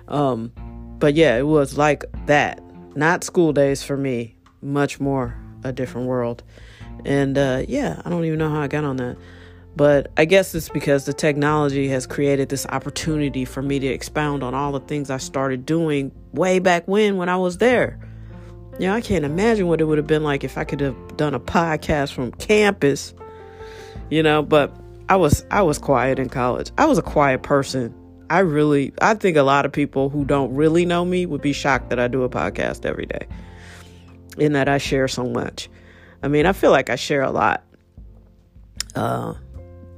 Um, 0.07 0.51
but 0.99 1.13
yeah, 1.13 1.37
it 1.37 1.47
was 1.47 1.77
like 1.77 2.03
that. 2.25 2.61
Not 2.95 3.23
school 3.23 3.53
days 3.53 3.83
for 3.83 3.95
me, 3.95 4.35
much 4.61 4.99
more 4.99 5.37
a 5.63 5.71
different 5.71 6.07
world. 6.07 6.43
And 7.05 7.37
uh, 7.37 7.63
yeah, 7.67 8.01
I 8.03 8.09
don't 8.09 8.25
even 8.25 8.39
know 8.39 8.49
how 8.49 8.61
I 8.61 8.67
got 8.67 8.83
on 8.83 8.97
that. 8.97 9.17
But 9.75 10.11
I 10.17 10.25
guess 10.25 10.53
it's 10.53 10.69
because 10.69 11.05
the 11.05 11.13
technology 11.13 11.87
has 11.89 12.05
created 12.05 12.49
this 12.49 12.65
opportunity 12.67 13.43
for 13.43 13.61
me 13.61 13.79
to 13.79 13.87
expound 13.87 14.43
on 14.43 14.53
all 14.53 14.71
the 14.71 14.79
things 14.79 15.09
I 15.09 15.17
started 15.17 15.65
doing 15.65 16.11
way 16.31 16.59
back 16.59 16.87
when 16.87 17.17
when 17.17 17.27
I 17.27 17.37
was 17.37 17.57
there. 17.57 17.99
Yeah, 18.79 18.93
I 18.93 19.01
can't 19.01 19.25
imagine 19.25 19.67
what 19.67 19.81
it 19.81 19.85
would 19.85 19.97
have 19.97 20.07
been 20.07 20.23
like 20.23 20.43
if 20.43 20.57
I 20.57 20.63
could 20.63 20.79
have 20.79 21.17
done 21.17 21.33
a 21.33 21.39
podcast 21.39 22.13
from 22.13 22.31
campus. 22.33 23.13
You 24.09 24.21
know, 24.21 24.43
but 24.43 24.75
I 25.09 25.15
was 25.15 25.43
I 25.49 25.63
was 25.63 25.79
quiet 25.79 26.19
in 26.19 26.29
college. 26.29 26.71
I 26.77 26.85
was 26.85 26.99
a 26.99 27.03
quiet 27.03 27.41
person 27.41 27.95
I 28.33 28.39
really, 28.39 28.93
I 28.99 29.13
think 29.13 29.37
a 29.37 29.43
lot 29.43 29.65
of 29.65 29.71
people 29.71 30.09
who 30.09 30.25
don't 30.25 30.55
really 30.55 30.85
know 30.85 31.05
me 31.05 31.27
would 31.27 31.41
be 31.41 31.53
shocked 31.53 31.89
that 31.89 31.99
I 31.99 32.07
do 32.07 32.23
a 32.23 32.29
podcast 32.29 32.83
every 32.83 33.05
day 33.05 33.27
in 34.39 34.53
that 34.53 34.67
I 34.67 34.79
share 34.79 35.07
so 35.07 35.29
much. 35.29 35.69
I 36.23 36.29
mean, 36.29 36.45
I 36.45 36.53
feel 36.53 36.71
like 36.71 36.89
I 36.89 36.95
share 36.95 37.21
a 37.21 37.31
lot, 37.31 37.63
uh, 38.95 39.33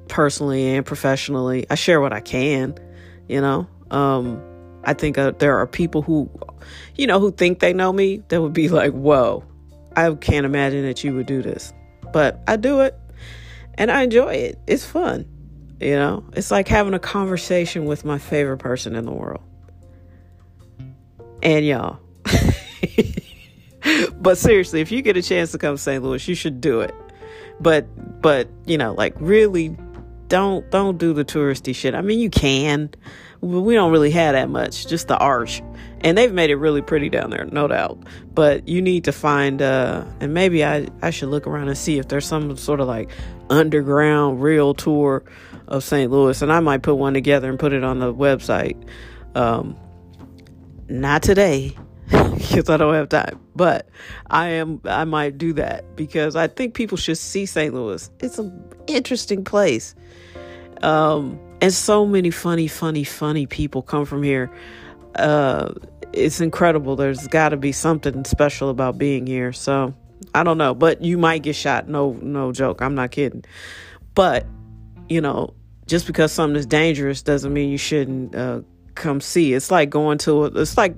personally 0.08 0.76
and 0.76 0.86
professionally. 0.86 1.68
I 1.70 1.76
share 1.76 2.02
what 2.02 2.14
I 2.14 2.20
can, 2.20 2.76
you 3.30 3.42
know. 3.42 3.68
Um, 3.92 4.42
I 4.84 4.94
think 4.94 5.18
uh, 5.18 5.32
there 5.38 5.58
are 5.58 5.68
people 5.68 6.02
who, 6.02 6.30
you 6.96 7.08
know, 7.08 7.20
who 7.20 7.32
think 7.32 7.60
they 7.60 7.74
know 7.74 7.94
me 7.94 8.24
that 8.30 8.42
would 8.42 8.54
be 8.54 8.70
like, 8.70 8.92
whoa, 8.92 9.44
I 9.96 10.14
can't 10.16 10.46
imagine 10.46 10.84
that 10.84 11.04
you 11.04 11.14
would 11.16 11.28
do 11.28 11.42
this. 11.42 11.74
But 12.12 12.42
I 12.48 12.56
do 12.56 12.82
it 12.82 12.96
and 13.76 13.92
I 13.92 14.04
enjoy 14.04 14.34
it. 14.34 14.60
It's 14.68 14.86
fun. 14.86 15.28
You 15.80 15.96
know, 15.96 16.24
it's 16.34 16.52
like 16.52 16.68
having 16.68 16.94
a 16.94 17.00
conversation 17.00 17.86
with 17.86 18.06
my 18.06 18.18
favorite 18.18 18.58
person 18.58 18.96
in 18.96 19.06
the 19.06 19.12
world. 19.12 19.44
And 21.44 21.66
y'all. 21.66 22.00
but 24.20 24.38
seriously, 24.38 24.82
if 24.82 24.92
you 24.92 25.02
get 25.02 25.18
a 25.18 25.22
chance 25.22 25.52
to 25.52 25.58
come 25.58 25.76
to 25.76 25.82
St. 25.82 26.04
Louis, 26.04 26.28
you 26.28 26.36
should 26.36 26.62
do 26.62 26.82
it. 26.82 26.94
But 27.60 28.22
but, 28.22 28.50
you 28.66 28.78
know, 28.78 28.94
like 28.94 29.14
really 29.20 29.78
don't 30.28 30.70
don't 30.72 30.98
do 30.98 31.14
the 31.14 31.26
touristy 31.26 31.76
shit. 31.76 31.96
I 31.96 32.02
mean, 32.02 32.20
you 32.20 32.30
can. 32.30 32.90
but 33.42 33.48
We 33.48 33.76
don't 33.76 33.92
really 33.92 34.12
have 34.12 34.34
that 34.34 34.50
much, 34.50 34.88
just 34.88 35.08
the 35.08 35.18
arch. 35.18 35.62
And 36.02 36.18
they've 36.18 36.32
made 36.32 36.50
it 36.50 36.58
really 36.58 36.82
pretty 36.82 37.10
down 37.10 37.30
there, 37.30 37.46
no 37.46 37.68
doubt. 37.68 38.04
But 38.34 38.68
you 38.68 38.82
need 38.82 39.06
to 39.06 39.12
find 39.12 39.62
uh 39.62 40.06
and 40.20 40.34
maybe 40.34 40.66
I 40.66 40.88
I 41.02 41.12
should 41.12 41.30
look 41.30 41.48
around 41.48 41.68
and 41.68 41.78
see 41.78 41.98
if 42.00 42.08
there's 42.08 42.26
some 42.26 42.56
sort 42.58 42.80
of 42.80 42.88
like 42.88 43.10
underground 43.50 44.42
real 44.42 44.74
tour 44.74 45.24
of 45.68 45.84
St. 45.84 46.12
Louis, 46.12 46.42
and 46.42 46.52
I 46.52 46.60
might 46.60 46.82
put 46.84 46.96
one 46.96 47.14
together 47.14 47.50
and 47.50 47.58
put 47.58 47.74
it 47.74 47.84
on 47.84 48.00
the 48.00 48.14
website. 48.14 48.78
Um, 49.34 49.76
not 50.88 51.24
today 51.24 51.76
because 52.50 52.70
I 52.70 52.78
don't 52.78 52.94
have 52.94 53.10
time, 53.10 53.40
but 53.56 53.88
I 54.30 54.50
am. 54.50 54.82
I 54.86 55.06
might 55.06 55.38
do 55.38 55.54
that 55.54 55.96
because 55.96 56.36
I 56.36 56.48
think 56.48 56.74
people 56.74 56.98
should 56.98 57.18
see 57.18 57.46
St. 57.46 57.74
Louis. 57.74 58.10
It's 58.20 58.38
an 58.38 58.74
interesting 58.88 59.44
place, 59.44 59.96
um, 60.82 61.40
and 61.62 61.74
so 61.74 62.06
many 62.06 62.32
funny, 62.32 62.68
funny, 62.68 63.04
funny 63.04 63.46
people 63.46 63.82
come 63.82 64.06
from 64.06 64.24
here. 64.24 64.52
Uh, 65.16 65.74
it's 66.14 66.42
incredible. 66.42 66.96
There's 66.96 67.28
got 67.28 67.50
to 67.50 67.58
be 67.58 67.72
something 67.72 68.26
special 68.26 68.70
about 68.70 68.98
being 68.98 69.28
here. 69.28 69.54
So 69.54 69.94
I 70.34 70.44
don't 70.44 70.58
know, 70.58 70.74
but 70.74 71.02
you 71.02 71.18
might 71.18 71.44
get 71.44 71.56
shot. 71.56 71.88
No, 71.88 72.14
no 72.22 72.52
joke. 72.52 72.82
I'm 72.82 72.96
not 72.96 73.12
kidding. 73.12 73.44
But 74.14 74.46
you 75.10 75.22
know, 75.22 75.54
just 75.88 76.08
because 76.08 76.32
something 76.32 76.56
is 76.56 76.66
dangerous 76.66 77.22
doesn't 77.22 77.54
mean 77.54 77.70
you 77.70 77.78
shouldn't 77.78 78.36
uh, 78.36 78.62
come 78.96 79.22
see. 79.22 79.54
It's 79.54 79.72
like 79.72 79.90
going 79.90 80.18
to 80.20 80.46
it's 80.46 80.78
like 80.78 80.96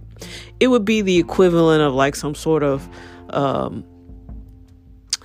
it 0.60 0.68
would 0.68 0.86
be 0.86 1.01
the 1.01 1.18
equivalent 1.18 1.82
of 1.82 1.94
like 1.94 2.16
some 2.16 2.36
sort 2.36 2.63
of 2.63 2.88
um, 3.30 3.84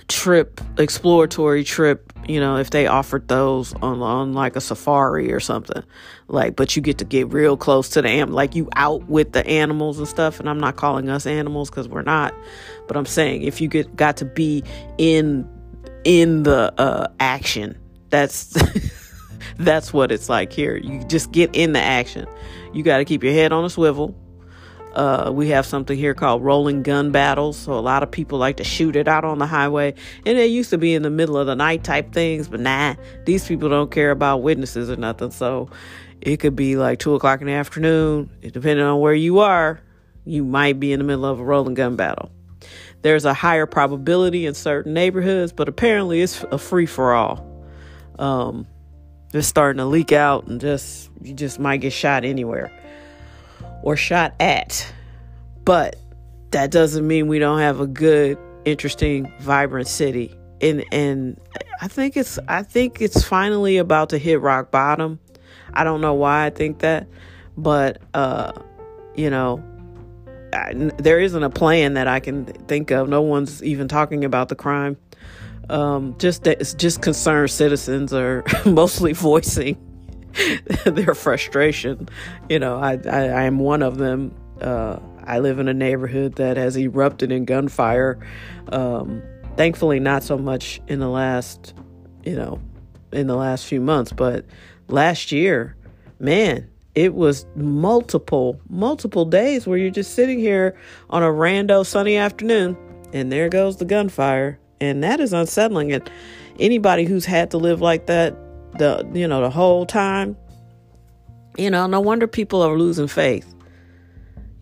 trip, 0.07 0.61
exploratory 0.77 1.63
trip. 1.63 2.11
You 2.27 2.39
know, 2.39 2.57
if 2.57 2.69
they 2.69 2.87
offered 2.87 3.27
those 3.27 3.73
on 3.75 4.01
on 4.01 4.33
like 4.33 4.55
a 4.55 4.61
safari 4.61 5.31
or 5.31 5.39
something, 5.39 5.83
like, 6.27 6.55
but 6.55 6.75
you 6.75 6.81
get 6.81 6.97
to 6.99 7.05
get 7.05 7.31
real 7.31 7.57
close 7.57 7.89
to 7.89 8.01
the 8.01 8.09
am, 8.09 8.31
like 8.31 8.55
you 8.55 8.69
out 8.75 9.07
with 9.07 9.33
the 9.33 9.45
animals 9.45 9.99
and 9.99 10.07
stuff. 10.07 10.39
And 10.39 10.49
I'm 10.49 10.59
not 10.59 10.75
calling 10.75 11.09
us 11.09 11.25
animals 11.25 11.69
because 11.69 11.87
we're 11.87 12.01
not, 12.01 12.33
but 12.87 12.97
I'm 12.97 13.05
saying 13.05 13.43
if 13.43 13.61
you 13.61 13.67
get 13.67 13.95
got 13.95 14.17
to 14.17 14.25
be 14.25 14.63
in 14.97 15.47
in 16.03 16.43
the 16.43 16.73
uh, 16.77 17.07
action 17.19 17.77
that's 18.13 18.55
that's 19.57 19.91
what 19.91 20.11
it's 20.11 20.29
like 20.29 20.53
here. 20.53 20.77
You 20.77 21.03
just 21.05 21.31
get 21.31 21.49
in 21.53 21.73
the 21.73 21.81
action. 21.81 22.27
You 22.73 22.83
got 22.83 22.97
to 22.97 23.05
keep 23.05 23.23
your 23.23 23.33
head 23.33 23.51
on 23.51 23.63
a 23.63 23.69
swivel. 23.69 24.15
Uh, 24.93 25.31
we 25.33 25.49
have 25.49 25.65
something 25.65 25.97
here 25.97 26.13
called 26.13 26.43
rolling 26.43 26.83
gun 26.83 27.11
battles. 27.11 27.57
So 27.57 27.73
a 27.73 27.81
lot 27.81 28.03
of 28.03 28.11
people 28.11 28.37
like 28.37 28.57
to 28.57 28.63
shoot 28.63 28.95
it 28.95 29.07
out 29.07 29.25
on 29.25 29.39
the 29.39 29.47
highway. 29.47 29.95
And 30.25 30.37
they 30.37 30.47
used 30.47 30.69
to 30.69 30.77
be 30.77 30.93
in 30.93 31.01
the 31.01 31.09
middle 31.09 31.37
of 31.37 31.47
the 31.47 31.55
night 31.55 31.83
type 31.83 32.13
things, 32.13 32.47
but 32.47 32.59
nah, 32.59 32.95
these 33.25 33.47
people 33.47 33.69
don't 33.69 33.89
care 33.89 34.11
about 34.11 34.43
witnesses 34.43 34.89
or 34.89 34.95
nothing. 34.95 35.31
So 35.31 35.69
it 36.21 36.37
could 36.37 36.55
be 36.55 36.75
like 36.75 36.99
two 36.99 37.15
o'clock 37.15 37.41
in 37.41 37.47
the 37.47 37.53
afternoon. 37.53 38.29
Depending 38.41 38.85
on 38.85 38.99
where 38.99 39.15
you 39.15 39.39
are, 39.39 39.81
you 40.25 40.43
might 40.43 40.79
be 40.79 40.93
in 40.93 40.99
the 40.99 41.05
middle 41.05 41.25
of 41.25 41.39
a 41.39 41.43
rolling 41.43 41.73
gun 41.73 41.95
battle. 41.95 42.31
There's 43.01 43.25
a 43.25 43.33
higher 43.33 43.65
probability 43.65 44.45
in 44.45 44.53
certain 44.53 44.93
neighborhoods, 44.93 45.51
but 45.51 45.67
apparently 45.67 46.21
it's 46.21 46.43
a 46.51 46.57
free 46.57 46.85
for 46.85 47.13
all 47.13 47.53
um, 48.19 48.67
just 49.33 49.49
starting 49.49 49.79
to 49.79 49.85
leak 49.85 50.11
out 50.11 50.45
and 50.45 50.61
just 50.61 51.09
you 51.21 51.33
just 51.33 51.59
might 51.59 51.77
get 51.77 51.91
shot 51.91 52.23
anywhere 52.23 52.71
or 53.81 53.97
shot 53.97 54.35
at. 54.39 54.93
But 55.65 55.95
that 56.51 56.69
doesn't 56.69 57.05
mean 57.05 57.27
we 57.27 57.39
don't 57.39 57.59
have 57.59 57.79
a 57.79 57.87
good, 57.87 58.37
interesting, 58.63 59.33
vibrant 59.39 59.87
city. 59.87 60.37
And 60.61 60.85
and 60.91 61.41
I 61.81 61.87
think 61.87 62.15
it's 62.15 62.37
I 62.47 62.61
think 62.61 63.01
it's 63.01 63.23
finally 63.23 63.77
about 63.77 64.09
to 64.09 64.19
hit 64.19 64.39
rock 64.39 64.69
bottom. 64.69 65.19
I 65.73 65.83
don't 65.83 65.99
know 65.99 66.13
why 66.13 66.45
I 66.45 66.49
think 66.51 66.79
that, 66.79 67.07
but 67.57 68.03
uh, 68.13 68.51
you 69.15 69.31
know, 69.31 69.63
I, 70.53 70.73
there 70.99 71.19
isn't 71.19 71.41
a 71.41 71.49
plan 71.49 71.95
that 71.95 72.07
I 72.07 72.19
can 72.19 72.45
think 72.45 72.91
of. 72.91 73.09
No 73.09 73.21
one's 73.23 73.63
even 73.63 73.87
talking 73.87 74.23
about 74.23 74.49
the 74.49 74.55
crime 74.55 74.95
um, 75.69 76.15
just 76.17 76.43
that 76.43 76.75
just 76.77 77.01
concerned 77.01 77.51
citizens 77.51 78.13
are 78.13 78.43
mostly 78.65 79.13
voicing 79.13 79.77
their 80.85 81.13
frustration. 81.13 82.09
You 82.49 82.59
know, 82.59 82.77
I, 82.77 82.99
I, 83.09 83.19
I 83.27 83.43
am 83.43 83.59
one 83.59 83.81
of 83.81 83.97
them. 83.97 84.35
Uh, 84.61 84.99
I 85.25 85.39
live 85.39 85.59
in 85.59 85.67
a 85.67 85.73
neighborhood 85.73 86.35
that 86.35 86.57
has 86.57 86.77
erupted 86.77 87.31
in 87.31 87.45
gunfire. 87.45 88.19
Um, 88.69 89.21
thankfully, 89.55 89.99
not 89.99 90.23
so 90.23 90.37
much 90.37 90.81
in 90.87 90.99
the 90.99 91.09
last, 91.09 91.73
you 92.23 92.35
know, 92.35 92.61
in 93.11 93.27
the 93.27 93.35
last 93.35 93.65
few 93.65 93.79
months, 93.79 94.11
but 94.11 94.45
last 94.87 95.31
year, 95.31 95.75
man, 96.19 96.69
it 96.95 97.13
was 97.13 97.45
multiple, 97.55 98.59
multiple 98.69 99.25
days 99.25 99.65
where 99.65 99.77
you're 99.77 99.91
just 99.91 100.13
sitting 100.13 100.39
here 100.39 100.75
on 101.09 101.23
a 101.23 101.27
rando 101.27 101.85
sunny 101.85 102.17
afternoon, 102.17 102.77
and 103.13 103.31
there 103.31 103.49
goes 103.49 103.77
the 103.77 103.85
gunfire 103.85 104.59
and 104.81 105.03
that 105.03 105.19
is 105.19 105.33
unsettling 105.33 105.91
and 105.91 106.09
anybody 106.59 107.05
who's 107.05 107.25
had 107.25 107.51
to 107.51 107.57
live 107.57 107.81
like 107.81 108.05
that 108.07 108.35
the 108.77 109.09
you 109.13 109.27
know 109.27 109.41
the 109.41 109.49
whole 109.49 109.85
time 109.85 110.35
you 111.57 111.69
know 111.69 111.87
no 111.87 111.99
wonder 111.99 112.27
people 112.27 112.61
are 112.61 112.77
losing 112.77 113.07
faith 113.07 113.53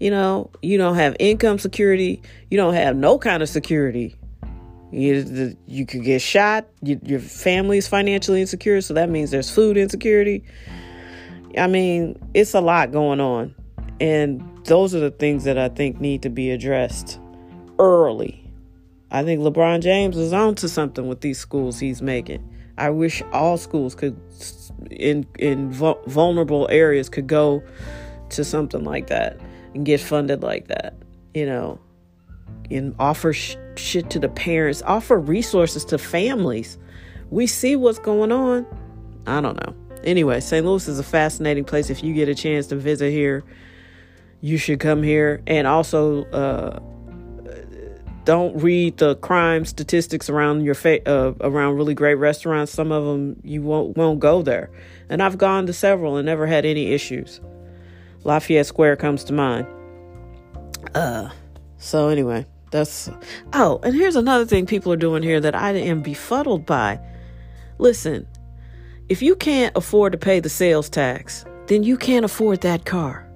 You 0.02 0.10
know, 0.10 0.50
you 0.64 0.80
don't 0.80 0.96
have 0.96 1.16
income 1.20 1.60
security. 1.60 2.24
You 2.50 2.58
don't 2.58 2.74
have 2.74 2.96
no 2.96 3.20
kind 3.20 3.44
of 3.44 3.50
security. 3.50 4.16
You, 4.92 5.56
you 5.68 5.86
could 5.86 6.04
get 6.04 6.24
shot. 6.24 6.66
You, 6.82 7.00
your 7.04 7.20
family 7.20 7.78
is 7.78 7.88
financially 7.88 8.42
insecure, 8.42 8.82
so 8.82 8.96
that 8.96 9.12
means 9.12 9.30
there's 9.30 9.52
food 9.52 9.78
insecurity. 9.78 10.44
I 11.56 11.68
mean, 11.68 12.18
it's 12.34 12.56
a 12.56 12.62
lot 12.62 12.92
going 12.92 13.20
on. 13.20 13.54
And 14.00 14.42
those 14.66 14.96
are 14.96 15.00
the 15.00 15.12
things 15.12 15.44
that 15.44 15.60
I 15.60 15.70
think 15.70 16.02
need 16.02 16.24
to 16.24 16.32
be 16.32 16.50
addressed 16.50 17.20
early. 17.78 18.41
I 19.12 19.24
think 19.24 19.42
LeBron 19.42 19.82
James 19.82 20.18
is 20.18 20.32
on 20.32 20.56
to 20.56 20.70
something 20.70 21.08
with 21.08 21.22
these 21.22 21.38
schools 21.38 21.80
he's 21.80 22.02
making. 22.02 22.48
I 22.78 22.90
wish 22.90 23.22
all 23.34 23.58
schools 23.58 23.94
could, 23.94 24.20
in 24.90 25.26
in 25.38 25.72
vulnerable 25.72 26.68
areas, 26.72 27.10
could 27.10 27.28
go 27.28 27.62
to 28.30 28.44
something 28.44 28.84
like 28.86 29.08
that 29.08 29.38
and 29.76 29.86
get 29.86 30.00
funded 30.00 30.42
like 30.42 30.70
that. 30.70 30.96
You 31.34 31.46
know, 31.46 31.80
and 32.70 32.96
offer 33.00 33.34
sh- 33.34 33.58
shit 33.76 34.10
to 34.12 34.20
the 34.20 34.30
parents, 34.30 34.82
offer 34.84 35.20
resources 35.20 35.84
to 35.86 35.98
families. 35.98 36.78
We 37.30 37.48
see 37.48 37.76
what's 37.76 38.00
going 38.00 38.32
on. 38.32 38.66
I 39.28 39.42
don't 39.42 39.56
know. 39.66 39.76
Anyway, 40.04 40.40
St. 40.40 40.66
Louis 40.66 40.88
is 40.88 41.00
a 41.00 41.04
fascinating 41.04 41.64
place. 41.64 41.90
If 41.90 42.04
you 42.04 42.14
get 42.14 42.28
a 42.28 42.36
chance 42.36 42.68
to 42.68 42.76
visit 42.76 43.12
here, 43.12 43.44
you 44.42 44.58
should 44.58 44.80
come 44.80 45.04
here. 45.04 45.44
And 45.48 45.68
also, 45.68 46.26
uh, 46.32 46.80
don't 48.24 48.56
read 48.62 48.98
the 48.98 49.16
crime 49.18 49.66
statistics 49.66 50.30
around 50.30 50.64
your 50.64 50.76
fa- 50.76 51.08
uh, 51.08 51.34
around 51.42 51.76
really 51.76 51.94
great 51.94 52.16
restaurants. 52.16 52.72
Some 52.72 52.92
of 52.92 53.04
them 53.06 53.40
you 53.44 53.62
won't 53.62 53.98
won't 53.98 54.20
go 54.20 54.42
there. 54.42 54.70
And 55.10 55.22
I've 55.22 55.38
gone 55.38 55.66
to 55.68 55.74
several 55.74 56.18
and 56.18 56.26
never 56.26 56.46
had 56.46 56.66
any 56.66 56.94
issues. 56.94 57.42
Lafayette 58.24 58.68
Square 58.68 58.98
comes 58.98 59.24
to 59.26 59.34
mind. 59.34 59.68
Uh, 60.94 61.30
so 61.78 62.10
anyway, 62.10 62.46
that's 62.70 63.10
oh, 63.54 63.80
and 63.84 63.96
here's 63.96 64.16
another 64.16 64.46
thing 64.46 64.66
people 64.66 64.94
are 64.94 64.98
doing 64.98 65.24
here 65.24 65.40
that 65.40 65.56
I 65.56 65.72
am 65.72 66.02
befuddled 66.02 66.66
by. 66.66 67.00
Listen, 67.78 68.28
if 69.10 69.22
you 69.22 69.36
can't 69.36 69.76
afford 69.76 70.12
to 70.12 70.18
pay 70.18 70.40
the 70.40 70.50
sales 70.50 70.90
tax, 70.90 71.44
then 71.68 71.84
you 71.84 71.98
can't 71.98 72.26
afford 72.26 72.62
that 72.62 72.86
car. 72.86 73.28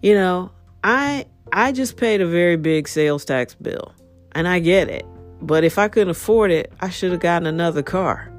You 0.00 0.14
know, 0.14 0.52
I 0.84 1.26
I 1.52 1.72
just 1.72 1.96
paid 1.96 2.20
a 2.20 2.26
very 2.26 2.56
big 2.56 2.88
sales 2.88 3.24
tax 3.24 3.54
bill, 3.54 3.92
and 4.32 4.48
I 4.48 4.58
get 4.58 4.88
it. 4.88 5.06
But 5.40 5.62
if 5.62 5.78
I 5.78 5.88
couldn't 5.88 6.10
afford 6.10 6.50
it, 6.50 6.72
I 6.80 6.88
should 6.88 7.12
have 7.12 7.20
gotten 7.20 7.46
another 7.46 7.82
car. 7.82 8.30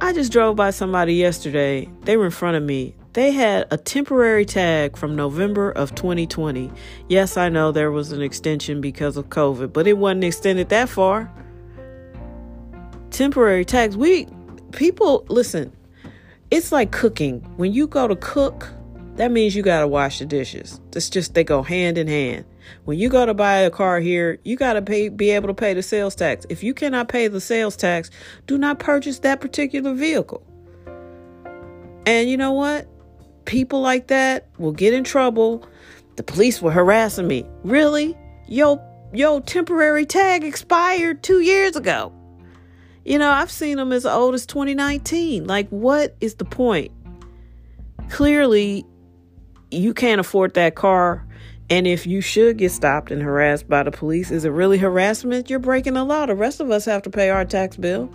I 0.00 0.12
just 0.12 0.32
drove 0.32 0.56
by 0.56 0.70
somebody 0.70 1.14
yesterday. 1.14 1.88
They 2.02 2.16
were 2.16 2.26
in 2.26 2.30
front 2.30 2.56
of 2.56 2.62
me. 2.62 2.94
They 3.14 3.32
had 3.32 3.66
a 3.70 3.76
temporary 3.76 4.44
tag 4.44 4.96
from 4.96 5.16
November 5.16 5.72
of 5.72 5.94
2020. 5.94 6.70
Yes, 7.08 7.36
I 7.36 7.48
know 7.48 7.72
there 7.72 7.90
was 7.90 8.12
an 8.12 8.22
extension 8.22 8.80
because 8.80 9.16
of 9.16 9.28
COVID, 9.28 9.72
but 9.72 9.86
it 9.86 9.98
wasn't 9.98 10.24
extended 10.24 10.68
that 10.68 10.88
far. 10.88 11.30
Temporary 13.10 13.64
tags. 13.64 13.96
We 13.96 14.28
people 14.72 15.26
listen. 15.28 15.72
It's 16.50 16.70
like 16.70 16.92
cooking. 16.92 17.40
When 17.56 17.72
you 17.72 17.86
go 17.86 18.06
to 18.06 18.16
cook, 18.16 18.68
that 19.18 19.30
means 19.32 19.54
you 19.54 19.62
got 19.62 19.80
to 19.80 19.88
wash 19.88 20.20
the 20.20 20.26
dishes. 20.26 20.80
That's 20.92 21.10
just 21.10 21.34
they 21.34 21.44
go 21.44 21.62
hand 21.62 21.98
in 21.98 22.06
hand. 22.06 22.44
When 22.84 22.98
you 22.98 23.08
go 23.08 23.26
to 23.26 23.34
buy 23.34 23.58
a 23.58 23.70
car 23.70 23.98
here, 23.98 24.38
you 24.44 24.56
got 24.56 24.74
to 24.74 24.82
pay 24.82 25.08
be 25.08 25.30
able 25.30 25.48
to 25.48 25.54
pay 25.54 25.74
the 25.74 25.82
sales 25.82 26.14
tax. 26.14 26.46
If 26.48 26.62
you 26.62 26.72
cannot 26.72 27.08
pay 27.08 27.28
the 27.28 27.40
sales 27.40 27.76
tax, 27.76 28.10
do 28.46 28.56
not 28.56 28.78
purchase 28.78 29.18
that 29.20 29.40
particular 29.40 29.92
vehicle. 29.92 30.42
And 32.06 32.30
you 32.30 32.36
know 32.36 32.52
what? 32.52 32.86
People 33.44 33.80
like 33.80 34.06
that 34.06 34.48
will 34.58 34.72
get 34.72 34.94
in 34.94 35.04
trouble. 35.04 35.66
The 36.16 36.22
police 36.22 36.62
were 36.62 36.70
harassing 36.70 37.26
me. 37.26 37.44
Really? 37.64 38.16
Yo, 38.46 38.80
yo, 39.12 39.40
temporary 39.40 40.06
tag 40.06 40.44
expired 40.44 41.22
2 41.22 41.40
years 41.40 41.76
ago. 41.76 42.12
You 43.04 43.18
know, 43.18 43.30
I've 43.30 43.50
seen 43.50 43.78
them 43.78 43.92
as 43.92 44.06
old 44.06 44.34
as 44.34 44.46
2019. 44.46 45.46
Like 45.46 45.68
what 45.70 46.16
is 46.20 46.34
the 46.36 46.44
point? 46.44 46.92
Clearly, 48.10 48.86
you 49.70 49.94
can't 49.94 50.20
afford 50.20 50.54
that 50.54 50.74
car. 50.74 51.24
And 51.70 51.86
if 51.86 52.06
you 52.06 52.20
should 52.20 52.56
get 52.56 52.72
stopped 52.72 53.10
and 53.10 53.20
harassed 53.20 53.68
by 53.68 53.82
the 53.82 53.90
police, 53.90 54.30
is 54.30 54.44
it 54.44 54.50
really 54.50 54.78
harassment? 54.78 55.50
You're 55.50 55.58
breaking 55.58 55.94
the 55.94 56.04
law. 56.04 56.24
The 56.24 56.34
rest 56.34 56.60
of 56.60 56.70
us 56.70 56.86
have 56.86 57.02
to 57.02 57.10
pay 57.10 57.28
our 57.28 57.44
tax 57.44 57.76
bill. 57.76 58.10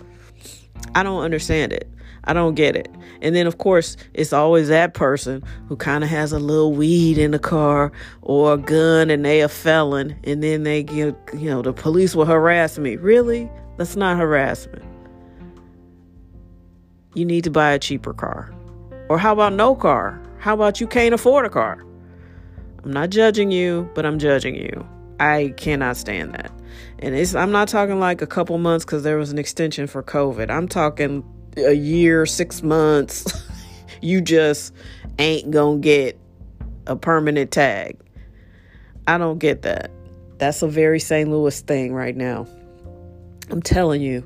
I 0.94 1.02
don't 1.04 1.22
understand 1.22 1.72
it. 1.72 1.88
I 2.24 2.32
don't 2.32 2.54
get 2.54 2.74
it. 2.74 2.88
And 3.20 3.36
then, 3.36 3.46
of 3.46 3.58
course, 3.58 3.96
it's 4.12 4.32
always 4.32 4.68
that 4.68 4.94
person 4.94 5.42
who 5.68 5.76
kind 5.76 6.02
of 6.02 6.10
has 6.10 6.32
a 6.32 6.38
little 6.38 6.72
weed 6.72 7.18
in 7.18 7.30
the 7.30 7.38
car 7.38 7.92
or 8.22 8.54
a 8.54 8.58
gun 8.58 9.10
and 9.10 9.24
they 9.24 9.40
a 9.40 9.48
felon. 9.48 10.16
And 10.24 10.42
then 10.42 10.64
they 10.64 10.82
get, 10.82 11.14
you 11.34 11.50
know, 11.50 11.62
the 11.62 11.72
police 11.72 12.16
will 12.16 12.24
harass 12.24 12.78
me. 12.78 12.96
Really? 12.96 13.50
That's 13.76 13.94
not 13.94 14.18
harassment. 14.18 14.84
You 17.14 17.24
need 17.24 17.44
to 17.44 17.50
buy 17.50 17.72
a 17.72 17.78
cheaper 17.78 18.14
car. 18.14 18.52
Or 19.08 19.18
how 19.18 19.32
about 19.32 19.52
no 19.52 19.74
car? 19.74 20.20
How 20.44 20.52
about 20.52 20.78
you 20.78 20.86
can't 20.86 21.14
afford 21.14 21.46
a 21.46 21.48
car? 21.48 21.82
I'm 22.84 22.92
not 22.92 23.08
judging 23.08 23.50
you, 23.50 23.88
but 23.94 24.04
I'm 24.04 24.18
judging 24.18 24.54
you. 24.54 24.86
I 25.18 25.54
cannot 25.56 25.96
stand 25.96 26.34
that. 26.34 26.52
And 26.98 27.14
it's 27.14 27.34
I'm 27.34 27.50
not 27.50 27.66
talking 27.66 27.98
like 27.98 28.20
a 28.20 28.26
couple 28.26 28.58
months 28.58 28.84
cuz 28.84 29.02
there 29.02 29.16
was 29.16 29.32
an 29.32 29.38
extension 29.38 29.86
for 29.86 30.02
COVID. 30.02 30.50
I'm 30.50 30.68
talking 30.68 31.24
a 31.56 31.72
year, 31.72 32.26
6 32.26 32.62
months. 32.62 33.24
you 34.02 34.20
just 34.20 34.74
ain't 35.18 35.50
going 35.50 35.80
to 35.80 35.82
get 35.82 36.18
a 36.86 36.94
permanent 36.94 37.50
tag. 37.50 37.96
I 39.06 39.16
don't 39.16 39.38
get 39.38 39.62
that. 39.62 39.90
That's 40.36 40.60
a 40.60 40.68
very 40.68 41.00
St. 41.00 41.30
Louis 41.30 41.58
thing 41.62 41.94
right 41.94 42.14
now. 42.14 42.46
I'm 43.50 43.62
telling 43.62 44.02
you, 44.02 44.22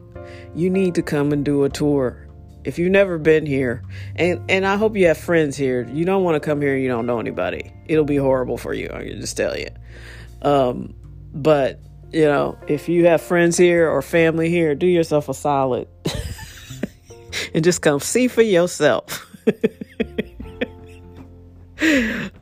you 0.56 0.68
need 0.68 0.96
to 0.96 1.02
come 1.02 1.32
and 1.32 1.44
do 1.44 1.62
a 1.62 1.68
tour 1.68 2.27
if 2.68 2.78
you've 2.78 2.92
never 2.92 3.16
been 3.16 3.46
here, 3.46 3.82
and 4.14 4.44
and 4.50 4.66
I 4.66 4.76
hope 4.76 4.94
you 4.94 5.06
have 5.06 5.16
friends 5.16 5.56
here. 5.56 5.88
You 5.90 6.04
don't 6.04 6.22
want 6.22 6.34
to 6.34 6.40
come 6.46 6.60
here 6.60 6.74
and 6.74 6.82
you 6.82 6.88
don't 6.90 7.06
know 7.06 7.18
anybody. 7.18 7.72
It'll 7.86 8.04
be 8.04 8.16
horrible 8.16 8.58
for 8.58 8.74
you. 8.74 8.90
I 8.92 9.04
can 9.04 9.18
just 9.22 9.38
tell 9.38 9.56
you. 9.58 9.68
Um, 10.42 10.94
but 11.32 11.80
you 12.12 12.26
know, 12.26 12.58
if 12.68 12.90
you 12.90 13.06
have 13.06 13.22
friends 13.22 13.56
here 13.56 13.88
or 13.88 14.02
family 14.02 14.50
here, 14.50 14.74
do 14.74 14.86
yourself 14.86 15.30
a 15.30 15.34
solid 15.34 15.88
and 17.54 17.64
just 17.64 17.80
come 17.80 18.00
see 18.00 18.28
for 18.28 18.42
yourself. 18.42 19.24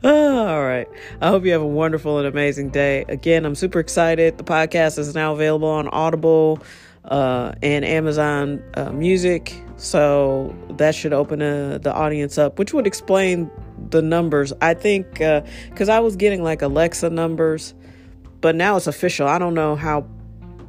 all 0.03 0.61
right. 0.61 0.87
I 1.21 1.29
hope 1.29 1.45
you 1.45 1.53
have 1.53 1.61
a 1.61 1.67
wonderful 1.67 2.17
and 2.17 2.27
amazing 2.27 2.71
day. 2.71 3.05
Again, 3.07 3.45
I'm 3.45 3.55
super 3.55 3.79
excited. 3.79 4.37
The 4.37 4.43
podcast 4.43 4.99
is 4.99 5.15
now 5.15 5.31
available 5.31 5.69
on 5.69 5.87
Audible 5.87 6.61
uh, 7.07 7.53
and 7.61 7.85
Amazon 7.85 8.63
uh, 8.75 8.91
Music. 8.91 9.53
So 9.77 10.55
that 10.71 10.95
should 10.95 11.13
open 11.13 11.41
uh, 11.41 11.79
the 11.81 11.93
audience 11.93 12.37
up, 12.37 12.59
which 12.59 12.73
would 12.73 12.87
explain 12.87 13.49
the 13.89 14.01
numbers. 14.01 14.53
I 14.61 14.73
think 14.73 15.13
because 15.13 15.89
uh, 15.89 15.93
I 15.93 15.99
was 15.99 16.15
getting 16.15 16.43
like 16.43 16.61
Alexa 16.61 17.09
numbers, 17.09 17.73
but 18.41 18.55
now 18.55 18.77
it's 18.77 18.87
official. 18.87 19.27
I 19.27 19.39
don't 19.39 19.53
know 19.53 19.75
how. 19.75 20.07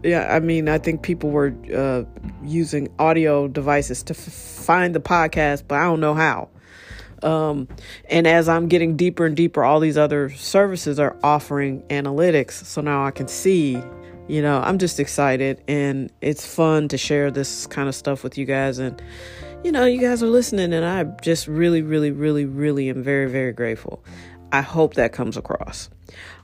Yeah, 0.04 0.32
I 0.32 0.38
mean, 0.38 0.68
I 0.68 0.78
think 0.78 1.02
people 1.02 1.30
were 1.30 1.52
uh, 1.74 2.04
using 2.44 2.88
audio 3.00 3.48
devices 3.48 4.04
to 4.04 4.14
f- 4.14 4.20
find 4.20 4.94
the 4.94 5.00
podcast, 5.00 5.64
but 5.66 5.80
I 5.80 5.84
don't 5.84 5.98
know 5.98 6.14
how. 6.14 6.50
Um, 7.22 7.66
and 8.08 8.26
as 8.28 8.48
I'm 8.48 8.68
getting 8.68 8.96
deeper 8.96 9.26
and 9.26 9.36
deeper, 9.36 9.64
all 9.64 9.80
these 9.80 9.98
other 9.98 10.30
services 10.30 11.00
are 11.00 11.16
offering 11.24 11.82
analytics. 11.88 12.64
So 12.64 12.80
now 12.80 13.04
I 13.04 13.10
can 13.10 13.26
see 13.26 13.82
you 14.28 14.42
know, 14.42 14.60
I'm 14.60 14.78
just 14.78 15.00
excited 15.00 15.62
and 15.66 16.12
it's 16.20 16.46
fun 16.46 16.88
to 16.88 16.98
share 16.98 17.30
this 17.30 17.66
kind 17.66 17.88
of 17.88 17.94
stuff 17.94 18.22
with 18.22 18.38
you 18.38 18.44
guys. 18.44 18.78
And, 18.78 19.02
you 19.64 19.72
know, 19.72 19.86
you 19.86 20.00
guys 20.00 20.22
are 20.22 20.28
listening, 20.28 20.72
and 20.72 20.84
I 20.84 21.04
just 21.22 21.48
really, 21.48 21.82
really, 21.82 22.10
really, 22.10 22.44
really 22.44 22.90
am 22.90 23.02
very, 23.02 23.28
very 23.28 23.52
grateful. 23.52 24.04
I 24.52 24.60
hope 24.60 24.94
that 24.94 25.12
comes 25.12 25.36
across. 25.36 25.90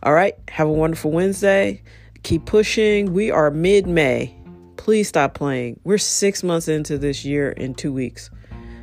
All 0.02 0.12
right. 0.12 0.34
Have 0.48 0.68
a 0.68 0.72
wonderful 0.72 1.10
Wednesday. 1.10 1.82
Keep 2.22 2.46
pushing. 2.46 3.12
We 3.12 3.30
are 3.30 3.50
mid 3.50 3.86
May. 3.86 4.36
Please 4.76 5.08
stop 5.08 5.34
playing. 5.34 5.78
We're 5.84 5.98
six 5.98 6.42
months 6.42 6.68
into 6.68 6.98
this 6.98 7.24
year 7.24 7.50
in 7.52 7.74
two 7.74 7.92
weeks. 7.92 8.30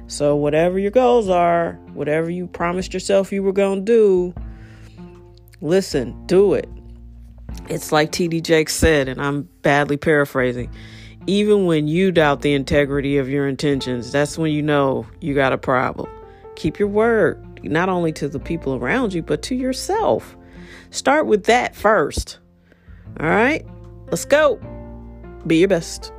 So, 0.07 0.35
whatever 0.35 0.77
your 0.79 0.91
goals 0.91 1.29
are, 1.29 1.73
whatever 1.93 2.29
you 2.29 2.47
promised 2.47 2.93
yourself 2.93 3.31
you 3.31 3.43
were 3.43 3.53
going 3.53 3.85
to 3.85 4.33
do, 4.33 4.33
listen, 5.61 6.25
do 6.25 6.53
it. 6.53 6.67
It's 7.69 7.91
like 7.91 8.11
TD 8.11 8.43
Jakes 8.43 8.75
said, 8.75 9.07
and 9.07 9.21
I'm 9.21 9.47
badly 9.61 9.97
paraphrasing. 9.97 10.69
Even 11.27 11.65
when 11.65 11.87
you 11.87 12.11
doubt 12.11 12.41
the 12.41 12.53
integrity 12.53 13.17
of 13.17 13.29
your 13.29 13.47
intentions, 13.47 14.11
that's 14.11 14.37
when 14.37 14.51
you 14.51 14.61
know 14.61 15.05
you 15.19 15.33
got 15.35 15.53
a 15.53 15.57
problem. 15.57 16.09
Keep 16.55 16.79
your 16.79 16.87
word, 16.87 17.63
not 17.63 17.89
only 17.89 18.11
to 18.13 18.27
the 18.27 18.39
people 18.39 18.75
around 18.75 19.13
you, 19.13 19.21
but 19.21 19.41
to 19.43 19.55
yourself. 19.55 20.35
Start 20.89 21.27
with 21.27 21.45
that 21.45 21.75
first. 21.75 22.39
All 23.19 23.27
right, 23.27 23.65
let's 24.09 24.25
go. 24.25 24.59
Be 25.45 25.57
your 25.57 25.67
best. 25.67 26.11